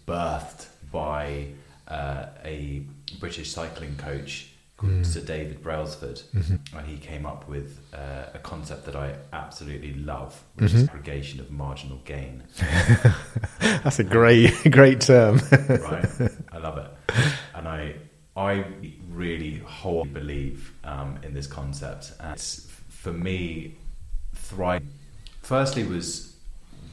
[0.07, 1.47] birthed by
[1.87, 2.83] uh, a
[3.19, 4.47] British cycling coach
[4.79, 5.05] called Mm.
[5.05, 6.59] Sir David Brailsford, Mhm.
[6.77, 10.89] and he came up with uh, a concept that I absolutely love, which is Mhm.
[10.89, 12.43] aggregation of marginal gain.
[13.59, 15.41] That's a great, great term.
[15.51, 16.05] right?
[16.51, 16.89] I love it,
[17.55, 17.95] and I
[18.37, 18.63] I
[19.09, 22.13] really wholly believe um, in this concept.
[22.21, 23.75] And it's, for me,
[24.33, 24.83] thrive.
[25.41, 26.35] Firstly, was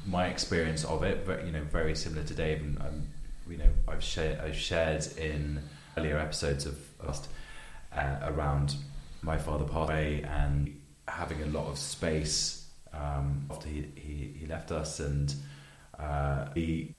[0.07, 3.07] my experience of it, but you know, very similar to Dave, and um,
[3.49, 5.61] you know, I've shared I've shared in
[5.97, 7.29] earlier episodes of us
[7.97, 8.77] uh, around
[9.23, 10.79] my father passed away and
[11.09, 15.35] having a lot of space um, after he, he, he left us and
[15.99, 16.95] uh, he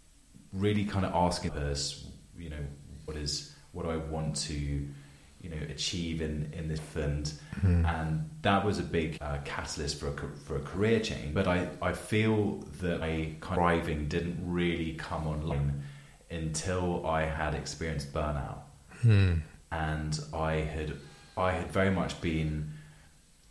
[0.53, 2.05] really kind of asking us,
[2.37, 2.65] you know,
[3.05, 7.31] what is what do I want to, you know, achieve in in this and
[7.63, 7.85] Mm.
[7.87, 10.13] and that was a big uh, catalyst for a,
[10.45, 11.33] for a career change.
[11.33, 15.81] But I, I feel that my kind of driving didn't really come online
[16.29, 18.59] until I had experienced burnout
[19.03, 19.41] Mm.
[19.71, 20.93] And I had
[21.35, 22.71] I had very much been,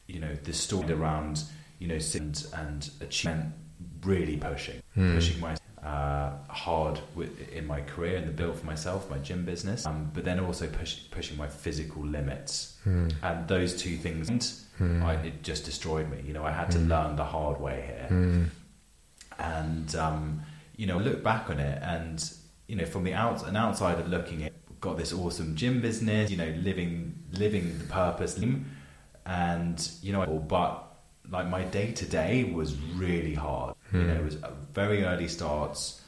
[0.07, 1.42] you know, the story around,
[1.79, 3.52] you know, and, and achievement
[4.02, 5.14] really pushing, Mm.
[5.14, 9.44] pushing my uh, hard with, in my career and the build for myself, my gym
[9.44, 12.76] business, um, but then also push, pushing my physical limits.
[12.85, 13.12] Mm.
[13.22, 14.29] And those two things,
[14.81, 15.02] Mm.
[15.02, 16.18] I, it just destroyed me.
[16.26, 16.88] You know, I had to Mm.
[16.88, 18.48] learn the hard way here Mm.
[19.38, 20.40] and um,
[20.76, 22.31] you know look back on it and
[22.68, 26.36] you know from the out an outsider looking at got this awesome gym business you
[26.36, 28.38] know living living the purpose
[29.24, 30.82] and you know but
[31.30, 35.28] like my day to day was really hard you know it was uh, very early
[35.28, 36.00] starts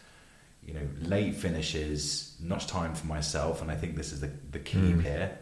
[0.65, 4.59] you know late finishes not time for myself and i think this is the, the
[4.59, 5.03] key Mm.
[5.03, 5.39] here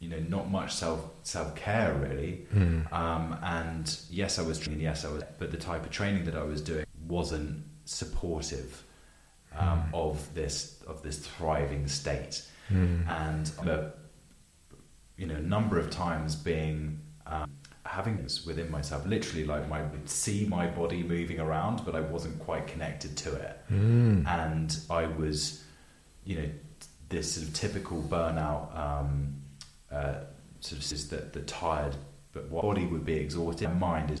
[0.00, 2.92] you know not much self self care really Mm.
[2.92, 4.80] um, and yes, I was training.
[4.82, 8.82] Yes, I was, but the type of training that I was doing wasn't supportive
[9.56, 12.42] um, of this of this thriving state.
[12.72, 13.08] Mm.
[13.08, 13.92] And the
[15.16, 17.50] you know number of times being um,
[17.84, 22.00] having this within myself, literally like my would see my body moving around, but I
[22.00, 24.26] wasn't quite connected to it, Mm.
[24.26, 25.64] and I was
[26.24, 26.48] you know
[27.08, 28.76] this sort of typical burnout.
[28.78, 29.36] Um,
[29.90, 30.14] uh,
[30.60, 31.96] sort of is that the tired,
[32.32, 33.68] but what body would be exhausted.
[33.68, 34.20] My mind is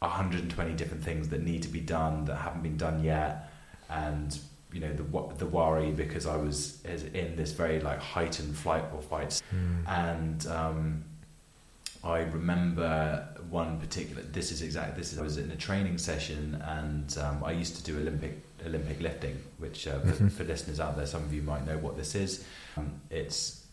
[0.00, 3.50] 120 different things that need to be done that haven't been done yet,
[3.90, 4.38] and
[4.72, 5.04] you know the
[5.38, 9.88] the worry because I was in this very like heightened flight or fight, Mm.
[9.88, 11.04] and um,
[12.02, 14.22] I remember one particular.
[14.22, 15.18] This is exactly this is.
[15.18, 19.36] I was in a training session, and um, I used to do Olympic Olympic lifting,
[19.58, 20.32] which uh, for, Mhm.
[20.36, 22.44] for listeners out there, some of you might know what this is.
[22.76, 23.66] Um, it's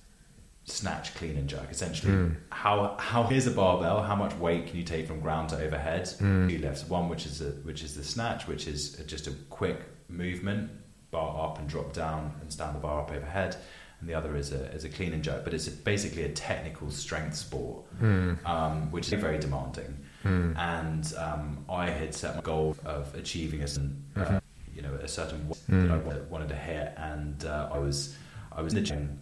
[0.65, 1.69] snatch, clean, and jerk.
[1.71, 2.35] Essentially, Mm.
[2.49, 4.01] how how here's a barbell.
[4.03, 6.03] How much weight can you take from ground to overhead?
[6.19, 6.49] Mm.
[6.49, 6.83] Two lifts.
[6.89, 9.79] One which is a, which is the snatch, which is just a quick
[10.09, 10.69] movement,
[11.11, 13.55] bar up and drop down, and stand the bar up overhead.
[13.99, 15.43] And the other is a is a clean and jerk.
[15.43, 18.45] But it's a, basically a technical strength sport, Mm.
[18.45, 19.97] um, which is very demanding.
[20.23, 20.55] Mm.
[20.57, 24.41] And um, I had set my goal of achieving a certain, uh, Mhm.
[24.75, 25.87] you know, a certain weight Mm.
[25.87, 28.15] that I wanted, wanted to hit, and uh, I was
[28.51, 29.19] I was in the gym.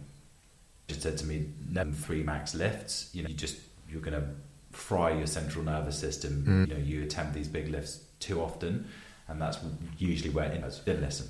[0.88, 3.10] Just said to me, never three max lifts.
[3.14, 3.56] You know, you just
[3.90, 4.26] you're going to
[4.72, 6.44] fry your central nervous system.
[6.46, 6.68] Mm.
[6.68, 8.86] You know, you attempt these big lifts too often,
[9.28, 9.58] and that's
[9.98, 10.78] usually where it is.
[10.80, 11.28] Didn't listen,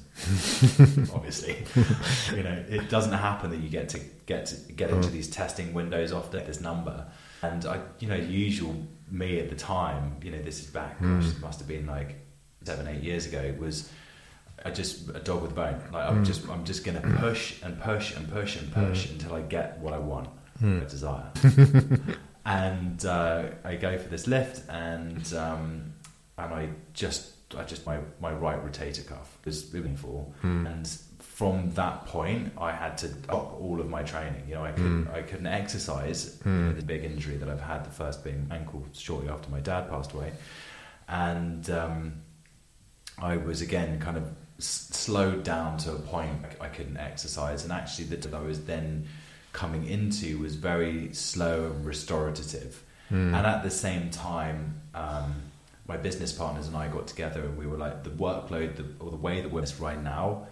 [1.15, 1.65] obviously.
[2.37, 5.13] you know, it doesn't happen that you get to get to get into Mm.
[5.13, 6.45] these testing windows often.
[6.47, 7.07] This number,
[7.43, 8.75] and I, you know, usual
[9.11, 10.17] me at the time.
[10.23, 10.99] You know, this is back.
[11.01, 11.27] Mm.
[11.27, 12.17] It must have been like
[12.65, 13.55] seven, eight years ago.
[13.59, 13.91] Was
[14.65, 15.81] I just a dog with a bone?
[15.93, 16.27] Like I'm Mm.
[16.27, 19.79] just, I'm just going to push and push and push and push until I get
[19.79, 20.29] what I want,
[20.63, 20.83] Mm.
[20.83, 21.31] I desire.
[22.45, 25.93] and uh, I go for this lift, and um,
[26.39, 30.67] and I just, I just my my right rotator cuff was painful, Mm.
[30.73, 34.43] and from that point, I had to stop all of my training.
[34.49, 35.15] You know, I couldn't, Mm.
[35.15, 36.39] I couldn't exercise.
[36.45, 36.75] Mm.
[36.77, 40.13] The big injury that I've had, the first being ankle, shortly after my dad passed
[40.13, 40.33] away,
[41.09, 42.23] and um,
[43.19, 44.25] I was again kind of
[44.59, 48.65] s- slowed down to a point I couldn't exercise, and actually the that I was
[48.65, 49.07] then
[49.53, 52.83] coming into was very slow and restorative.
[53.11, 53.35] Mm.
[53.37, 55.35] And at the same time, um,
[55.89, 59.11] my business partners and I got together, and we were like, the workload the, or
[59.11, 60.47] the way that we're right now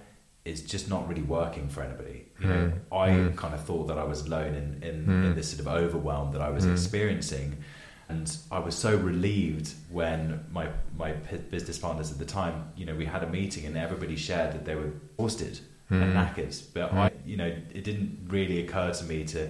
[0.44, 2.26] is just not really working for anybody.
[2.40, 2.96] You know, Mm.
[3.04, 3.36] I Mm.
[3.36, 5.24] kind of thought that I was alone in, in, Mm.
[5.26, 6.72] in this sort of overwhelm that I was Mm.
[6.72, 7.56] experiencing.
[8.10, 10.68] And I was so relieved when my
[10.98, 14.16] my p- business partners at the time, you know, we had a meeting and everybody
[14.16, 16.54] shared that they were exhausted and knackered.
[16.74, 16.92] But.
[16.92, 17.46] I, you know,
[17.78, 19.48] it didn't really occur to me to,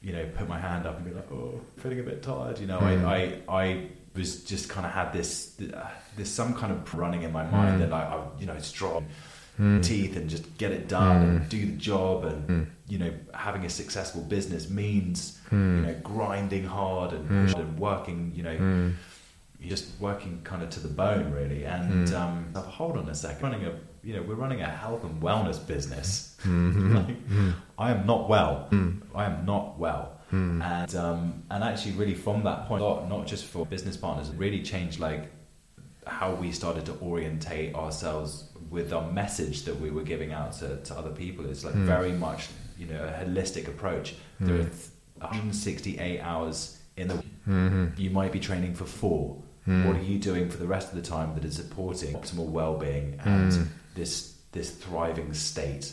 [0.00, 2.58] you know, put my hand up and be like, oh, feeling a bit tired.
[2.58, 2.78] You know.
[2.78, 3.20] I, I
[3.62, 7.44] I was just kind of had this uh, there's some kind of running in my
[7.44, 7.78] mind Mm.
[7.80, 9.06] that like I, you know, strong
[9.60, 9.82] Mm.
[9.82, 11.28] teeth and just get it done Mm.
[11.28, 12.66] and do the job and Mm.
[12.88, 15.76] you know having a successful business means Mm.
[15.76, 18.92] you know grinding hard and and working you know
[19.60, 23.64] just working kind of to the bone really and um, hold on a second running
[23.64, 23.72] a
[24.02, 27.16] you know we're running a health and wellness business like.
[27.78, 28.68] I am not well.
[29.14, 30.62] I am not well Mm.
[30.62, 34.36] and um, and actually really from that point not, not just for business partners it
[34.38, 35.30] really changed like
[36.06, 40.76] how we started to orientate ourselves with our message that we were giving out to,
[40.84, 41.84] to other people it's like Mm.
[41.84, 44.78] very much you know a holistic approach there are Mm.
[45.20, 47.98] 168 hours in the Mhm.
[47.98, 49.36] you might be training for four
[49.68, 49.86] Mm.
[49.86, 53.20] what are you doing for the rest of the time that is supporting optimal well-being
[53.24, 53.66] and Mm.
[53.94, 55.92] this this thriving state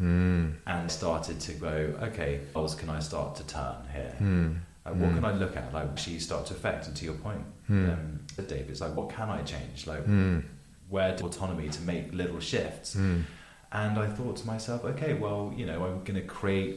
[0.00, 0.54] Mm.
[0.66, 4.58] And started to go okay what else can i start to turn here Mm.
[4.84, 5.14] like, what Mm.
[5.16, 5.72] can I look at?
[5.72, 6.86] Like, actually start to affect.
[6.86, 7.92] And to your point, Mm.
[7.92, 9.86] um, Dave, it's like, what can I change?
[9.86, 10.44] Like, Mm.
[10.88, 12.94] where do autonomy to make little shifts?
[12.94, 16.76] And I thought to myself, okay, well, you know, I'm going to create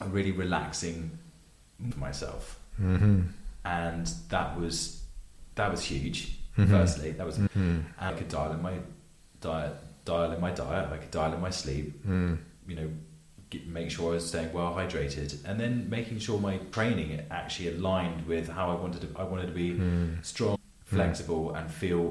[0.00, 1.10] a really relaxing
[1.90, 3.22] for myself, Mm-hmm.
[3.64, 5.02] and that was
[5.56, 6.38] that was huge.
[6.56, 6.68] Mhm.
[6.68, 7.80] Firstly, that was Mm-hmm.
[7.98, 8.74] I could dial in my
[9.40, 9.74] diet,
[10.12, 10.84] dial in my diet.
[10.94, 11.86] I could dial in my sleep.
[12.06, 12.38] Mm.
[12.70, 12.88] You know,
[13.50, 17.08] get, make sure I was staying well hydrated, and then making sure my training
[17.40, 19.08] actually aligned with how I wanted to.
[19.22, 20.24] I wanted to be Mm.
[20.32, 22.04] strong, flexible, and feel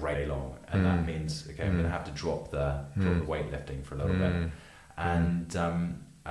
[0.00, 0.48] great long.
[0.70, 1.06] And that Mm.
[1.12, 1.78] means okay, I'm Mm.
[1.80, 2.66] going to have to drop the
[3.02, 3.20] drop Mm.
[3.22, 4.32] the weightlifting for a little bit.
[4.34, 4.50] Mm.
[4.98, 5.78] And um,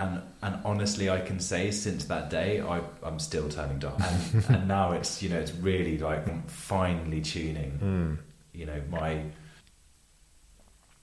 [0.02, 0.14] and
[0.46, 2.76] and honestly, I can say since that day, I
[3.08, 4.00] I'm still turning dark.
[4.02, 7.72] And, and now it's you know it's really like finely tuning.
[7.82, 8.12] Mm.
[8.60, 9.12] You know my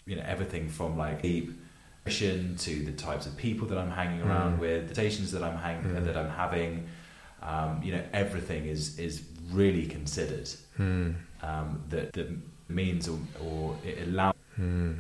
[0.07, 1.53] you know everything from like deep
[2.05, 4.61] mission to the types of people that I'm hanging around Mm.
[4.61, 6.05] with, the stations that I'm hanging Mm.
[6.05, 6.88] that I'm having.
[7.42, 10.48] Um, you know everything is is really considered.
[10.78, 11.14] Mm.
[11.42, 12.28] Um, that that
[12.68, 14.34] means or, or it allows.
[14.59, 14.98] Mm.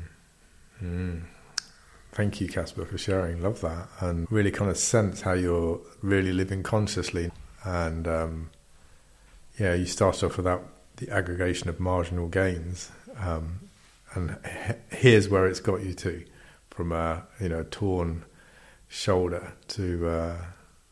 [0.82, 1.22] Mm.
[2.12, 3.40] Thank you, Casper, for sharing.
[3.42, 7.30] Love that, and really kind of sense how you're really living consciously.
[7.64, 8.50] And um,
[9.58, 13.60] yeah, you start off without the aggregation of marginal gains, um,
[14.14, 14.36] and
[14.66, 16.24] he- here's where it's got you to,
[16.70, 18.24] from a you know torn
[18.88, 20.36] shoulder to uh,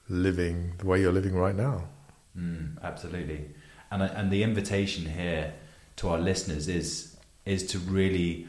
[0.08, 1.88] living the way you're living right now.
[2.36, 3.50] Mm, absolutely,
[3.90, 5.54] and I- and the invitation here
[5.96, 7.16] to our listeners is
[7.46, 8.46] is to really.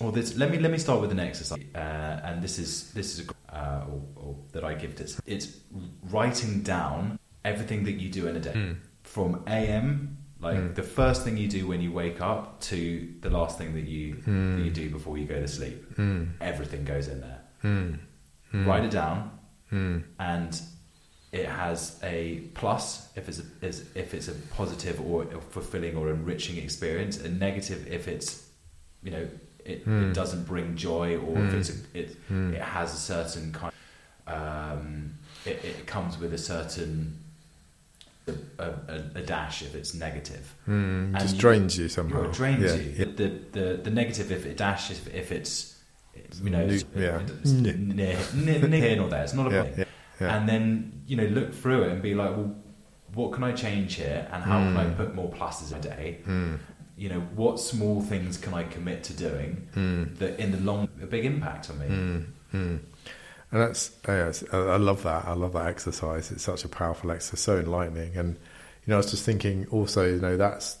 [0.00, 3.18] Well, this, let me let me start with an exercise, uh, and this is this
[3.18, 5.20] is a, uh, or, or that I give this.
[5.26, 5.56] It's
[6.08, 10.74] writing down everything that you do in a day, from AM, like Mm.
[10.74, 14.14] the first thing you do when you wake up, to the last thing that you
[14.26, 15.96] that you do before you go to sleep.
[15.96, 16.28] Mm.
[16.40, 17.40] Everything goes in there.
[17.64, 17.98] Mm.
[18.54, 18.66] Mm.
[18.66, 19.30] Write it down,
[19.72, 20.04] Mm.
[20.18, 20.60] and
[21.32, 25.94] it has a plus if it's a, is, if it's a positive or a fulfilling
[25.96, 28.48] or enriching experience, a negative if it's
[29.02, 29.28] you know
[29.64, 30.10] it, Mm.
[30.10, 31.58] it doesn't bring joy or if Mm.
[31.60, 32.54] it's a, it Mm.
[32.54, 33.72] it has a certain kind
[34.26, 35.14] um,
[35.46, 37.18] it, it comes with a certain
[38.58, 40.72] a, a, a dash if it's negative Mm.
[41.14, 42.22] And Just you- drains you somehow.
[42.24, 43.04] it drains Yeah, you yeah.
[43.16, 45.76] The, the the negative if it dashes if, if it's
[46.42, 47.20] you know it's, Yeah.
[47.42, 49.88] it's near, near, near here nor there it's not a Yeah, point
[50.20, 52.54] and then you know look through it and be like well
[53.14, 54.96] what can i change here and how can i Mm.
[54.96, 56.58] put more pluses a day Mm.
[56.96, 60.16] you know what small things can i commit to doing Mm.
[60.18, 62.24] that in the long a big impact on me Mm.
[62.54, 62.78] Mm.
[63.50, 65.24] And that's I I love that.
[65.26, 66.30] I love that exercise.
[66.30, 68.16] It's such a powerful exercise, so enlightening.
[68.16, 70.78] And you know, I was just thinking also, you know, that's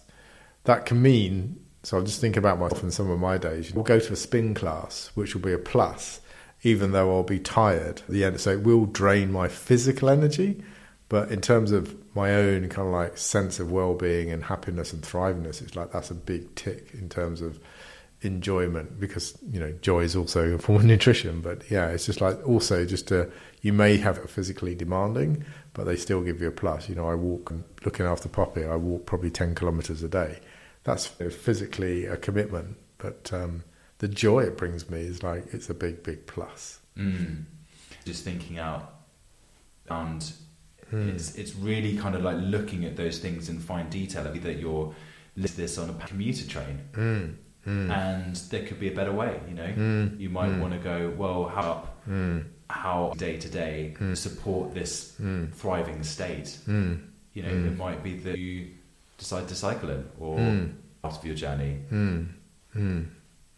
[0.64, 1.60] that can mean.
[1.82, 3.72] So I'm just thinking about myself in some of my days.
[3.72, 6.20] We'll go to a spin class, which will be a plus,
[6.62, 8.40] even though I'll be tired at the end.
[8.40, 10.62] So it will drain my physical energy,
[11.08, 15.02] but in terms of my own kind of like sense of well-being and happiness and
[15.02, 17.58] thrivingness, it's like that's a big tick in terms of
[18.22, 22.20] enjoyment because you know joy is also a form of nutrition but yeah it's just
[22.20, 23.30] like also just to
[23.62, 27.08] you may have it physically demanding but they still give you a plus you know
[27.08, 27.52] i walk
[27.84, 30.40] looking after poppy i walk probably 10 kilometers a day
[30.82, 33.62] that's physically a commitment but um,
[33.98, 37.44] the joy it brings me is like it's a big big plus mm.
[38.04, 38.94] just thinking out
[39.90, 40.32] and
[40.92, 41.14] Mm.
[41.14, 44.94] it's it's really kind of like looking at those things in fine detail that you're
[45.36, 47.34] list this on a commuter train mm.
[47.66, 47.90] Mm.
[47.90, 50.18] and there could be a better way you know Mm.
[50.20, 50.60] you might Mm.
[50.60, 52.44] want to go well how Mm.
[52.70, 54.16] how day to day Mm.
[54.16, 55.52] support this Mm.
[55.52, 57.00] thriving state Mm.
[57.34, 57.66] you know Mm.
[57.66, 58.68] it might be that you
[59.18, 60.72] decide to cycle in or Mm.
[61.04, 62.28] after your journey Mm.
[62.76, 63.06] Mm.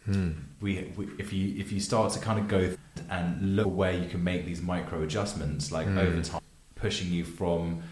[0.08, 0.34] Mm.
[0.60, 2.74] we, we if you if you start to kind of go
[3.10, 5.98] and look where you can make these micro adjustments like Mm.
[5.98, 6.42] over time
[6.74, 7.82] pushing you from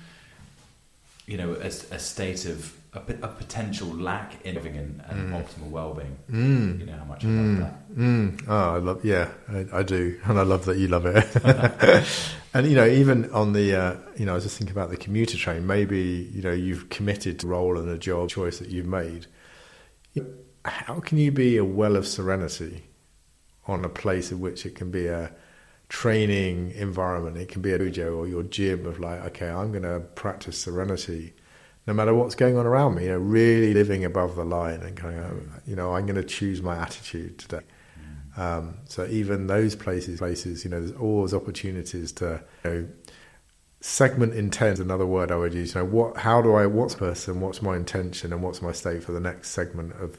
[1.26, 1.66] you know a,
[1.98, 5.32] a state of a, a potential lack in living and, and Mm.
[5.38, 6.80] optimal well-being Mm.
[6.80, 8.44] you know how much I love Mm, that mm.
[8.48, 9.04] Oh, I love.
[9.04, 11.24] Yeah, I, I do, and I love that you love it.
[12.54, 14.96] and you know, even on the, uh, you know, I was just thinking about the
[14.96, 15.66] commuter train.
[15.66, 19.26] Maybe you know you've committed to a role and a job choice that you've made.
[20.64, 22.84] How can you be a well of serenity
[23.66, 25.32] on a place in which it can be a
[25.88, 27.36] training environment?
[27.36, 30.58] It can be a dojo or your gym of like, okay, I'm going to practice
[30.58, 31.32] serenity
[31.88, 34.94] no matter what's going on around me, you know, really living above the line and
[34.94, 37.62] going, oh, you know, I'm going to choose my attitude today.
[38.36, 42.88] Um, so even those places, places, you know, there's always opportunities to, you know,
[43.80, 45.74] segment intent another word I would use.
[45.74, 49.02] You know, what, how do I, what's person, what's my intention, and what's my state
[49.02, 50.18] for the next segment of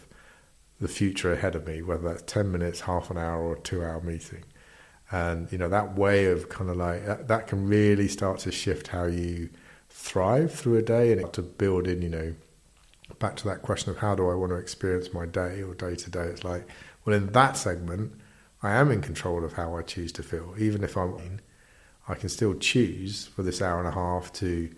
[0.81, 4.01] the future ahead of me, whether that's ten minutes, half an hour, or a two-hour
[4.01, 4.43] meeting.
[5.11, 8.51] And you know, that way of kind of like that, that can really start to
[8.51, 9.49] shift how you
[9.99, 12.33] thrive through a day and to build in, you know,
[13.19, 15.95] back to that question of how do I want to experience my day or day
[15.95, 16.23] to day.
[16.23, 16.67] It's like,
[17.03, 18.13] well, in that segment,
[18.63, 20.55] I am in control of how I choose to feel.
[20.57, 21.41] Even if I'm, in,
[22.07, 24.73] I can still choose for this hour and a half to, you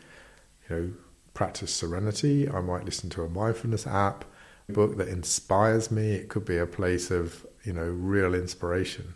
[0.70, 0.92] know,
[1.36, 2.50] practice serenity.
[2.50, 4.26] I might listen to a mindfulness app,
[4.68, 6.14] a book that inspires me.
[6.14, 9.14] It could be a place of, you know, real inspiration.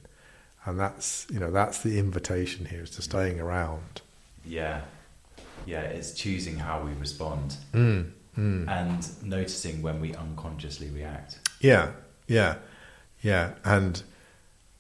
[0.66, 4.02] And that's, you know, that's the invitation here is to staying around.
[4.46, 4.82] Yeah.
[5.66, 8.68] Yeah, it's choosing how we respond Mm, mm.
[8.70, 11.40] and noticing when we unconsciously react.
[11.60, 11.92] Yeah,
[12.28, 12.56] yeah,
[13.22, 13.54] yeah.
[13.64, 14.02] And,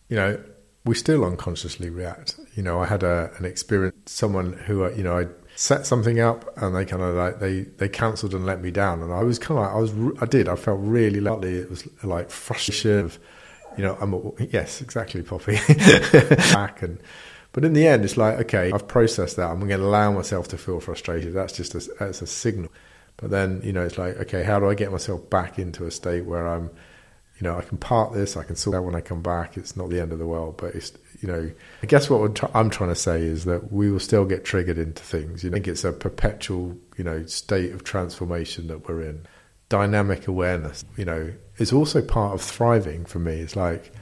[0.10, 0.40] you know,
[0.84, 2.40] we still unconsciously react.
[2.56, 6.20] You know, I had a, an experience, someone who, uh, you know, I set something
[6.20, 9.02] up and they kind of like, they, they cancelled and let me down.
[9.02, 11.56] And I was kind of like, I was, I did, I felt really lovely.
[11.56, 13.20] It was like frustration of,
[13.78, 15.58] you know, I'm, yes, exactly, Poppy.
[16.54, 17.00] Back and,
[17.56, 19.50] but in the end, it's like, okay, I've processed that.
[19.50, 21.34] I'm going to allow myself to feel frustrated.
[21.34, 22.70] That's just a, that's a signal.
[23.16, 25.92] But then, you know, it's like, okay, how do I get myself back into a
[25.92, 26.64] state where I'm,
[27.40, 29.56] you know, I can part this, I can sort out when I come back.
[29.56, 30.92] It's not the end of the world, but it's,
[31.22, 31.50] you know,
[31.82, 35.02] I guess what I'm trying to say is that we will still get triggered into
[35.02, 35.42] things.
[35.42, 39.26] You know, I think it's a perpetual, you know, state of transformation that we're in.
[39.70, 43.36] Dynamic awareness, you know, is also part of thriving for me.
[43.36, 43.94] It's like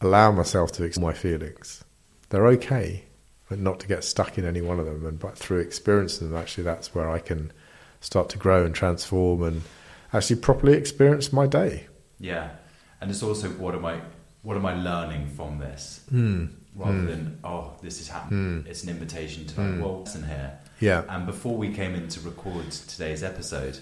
[0.00, 1.82] allow myself to explore my feelings.
[2.30, 3.04] They're okay,
[3.48, 5.06] but not to get stuck in any one of them.
[5.06, 7.52] And but through experiencing them, actually, that's where I can
[8.00, 9.62] start to grow and transform and
[10.12, 11.86] actually properly experience my day.
[12.18, 12.50] Yeah,
[13.00, 14.00] and it's also what am I
[14.42, 16.50] what am I learning from this Mm.
[16.76, 17.06] rather Mm.
[17.06, 18.62] than oh this is happening.
[18.62, 18.66] Mm.
[18.66, 19.80] It's an invitation to like Mm.
[19.82, 20.58] well listen here.
[20.80, 21.04] Yeah.
[21.08, 23.78] And before we came in to record today's episode,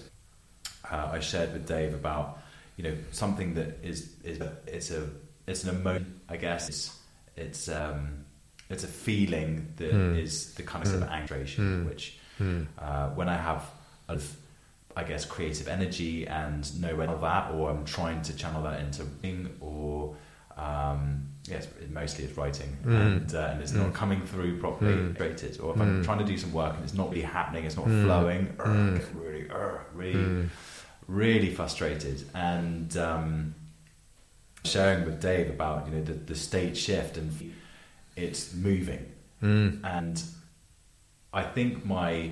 [0.91, 2.39] uh, I shared with Dave about
[2.77, 5.07] you know something that is is it's a
[5.47, 6.97] it's an emotion I guess it's
[7.37, 8.24] it's um,
[8.69, 10.55] it's a feeling that is Mm.
[10.55, 11.13] the kind of sort of Mm.
[11.21, 11.89] aggravation Mm.
[11.89, 12.65] which Mm.
[12.79, 13.63] uh, when I have
[14.07, 14.35] of
[14.97, 19.03] I guess creative energy and know where that or I'm trying to channel that into
[19.21, 20.15] writing or
[20.57, 21.01] um,
[21.49, 22.95] yes it mostly it's writing Mm.
[23.01, 23.93] and, uh, and it's not Mm.
[23.93, 25.17] coming through properly Mm.
[25.17, 26.05] created or if I'm Mm.
[26.05, 28.03] trying to do some work and it's not really happening it's not Mm.
[28.05, 28.95] flowing Mm.
[28.95, 30.49] I get really uh, really Mm.
[31.07, 33.53] really frustrated and um,
[34.63, 37.31] sharing with Dave about you know the, the state shift and
[38.15, 39.05] it's moving
[39.43, 39.79] Mm.
[39.83, 40.23] and
[41.33, 42.31] I think my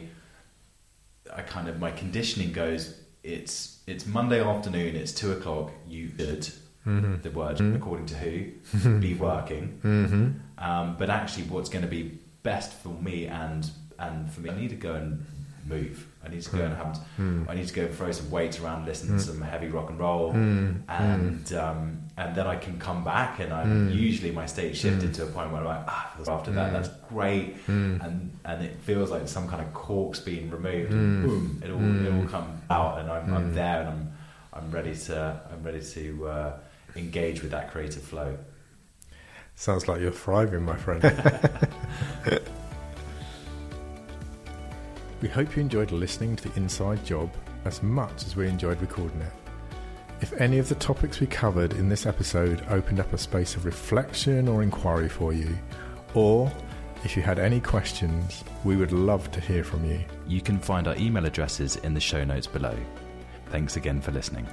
[1.33, 6.47] I kind of my conditioning goes it's it's Monday afternoon it's two o'clock you should
[6.85, 7.21] Mhm.
[7.21, 7.75] the word Mhm.
[7.75, 10.33] according to who be working Mhm.
[10.57, 13.69] um, but actually what's going to be best for me and
[13.99, 15.25] and for me I need to go and
[15.65, 17.49] move I need to go and have Mm.
[17.49, 19.17] I need to go and throw some weights around listen Mm.
[19.17, 20.33] to some heavy rock and roll.
[20.33, 20.81] Mm.
[20.87, 23.93] and um, and then I can come back and I Mm.
[23.93, 27.55] usually my state shifted to a point where I'm like ah after that that's great.
[27.67, 30.91] And and it feels like some kind of cork's being removed.
[30.91, 31.61] And boom.
[31.63, 34.11] It all it all comes out and I'm, I'm there and I'm
[34.53, 36.51] I'm ready to I'm ready to uh,
[36.95, 38.37] engage with that creative flow.
[39.55, 41.01] Sounds like you're thriving, my friend.
[45.23, 49.21] we hope you enjoyed listening to the Inside Job as much as we enjoyed recording
[49.21, 49.31] it.
[50.19, 53.63] If any of the topics we covered in this episode opened up a space of
[53.63, 55.57] reflection or inquiry for you,
[56.13, 56.51] or
[57.05, 60.03] if you had any questions, we would love to hear from you.
[60.27, 62.77] you can find our email addresses in the show notes below
[63.53, 64.47] thanks again for listening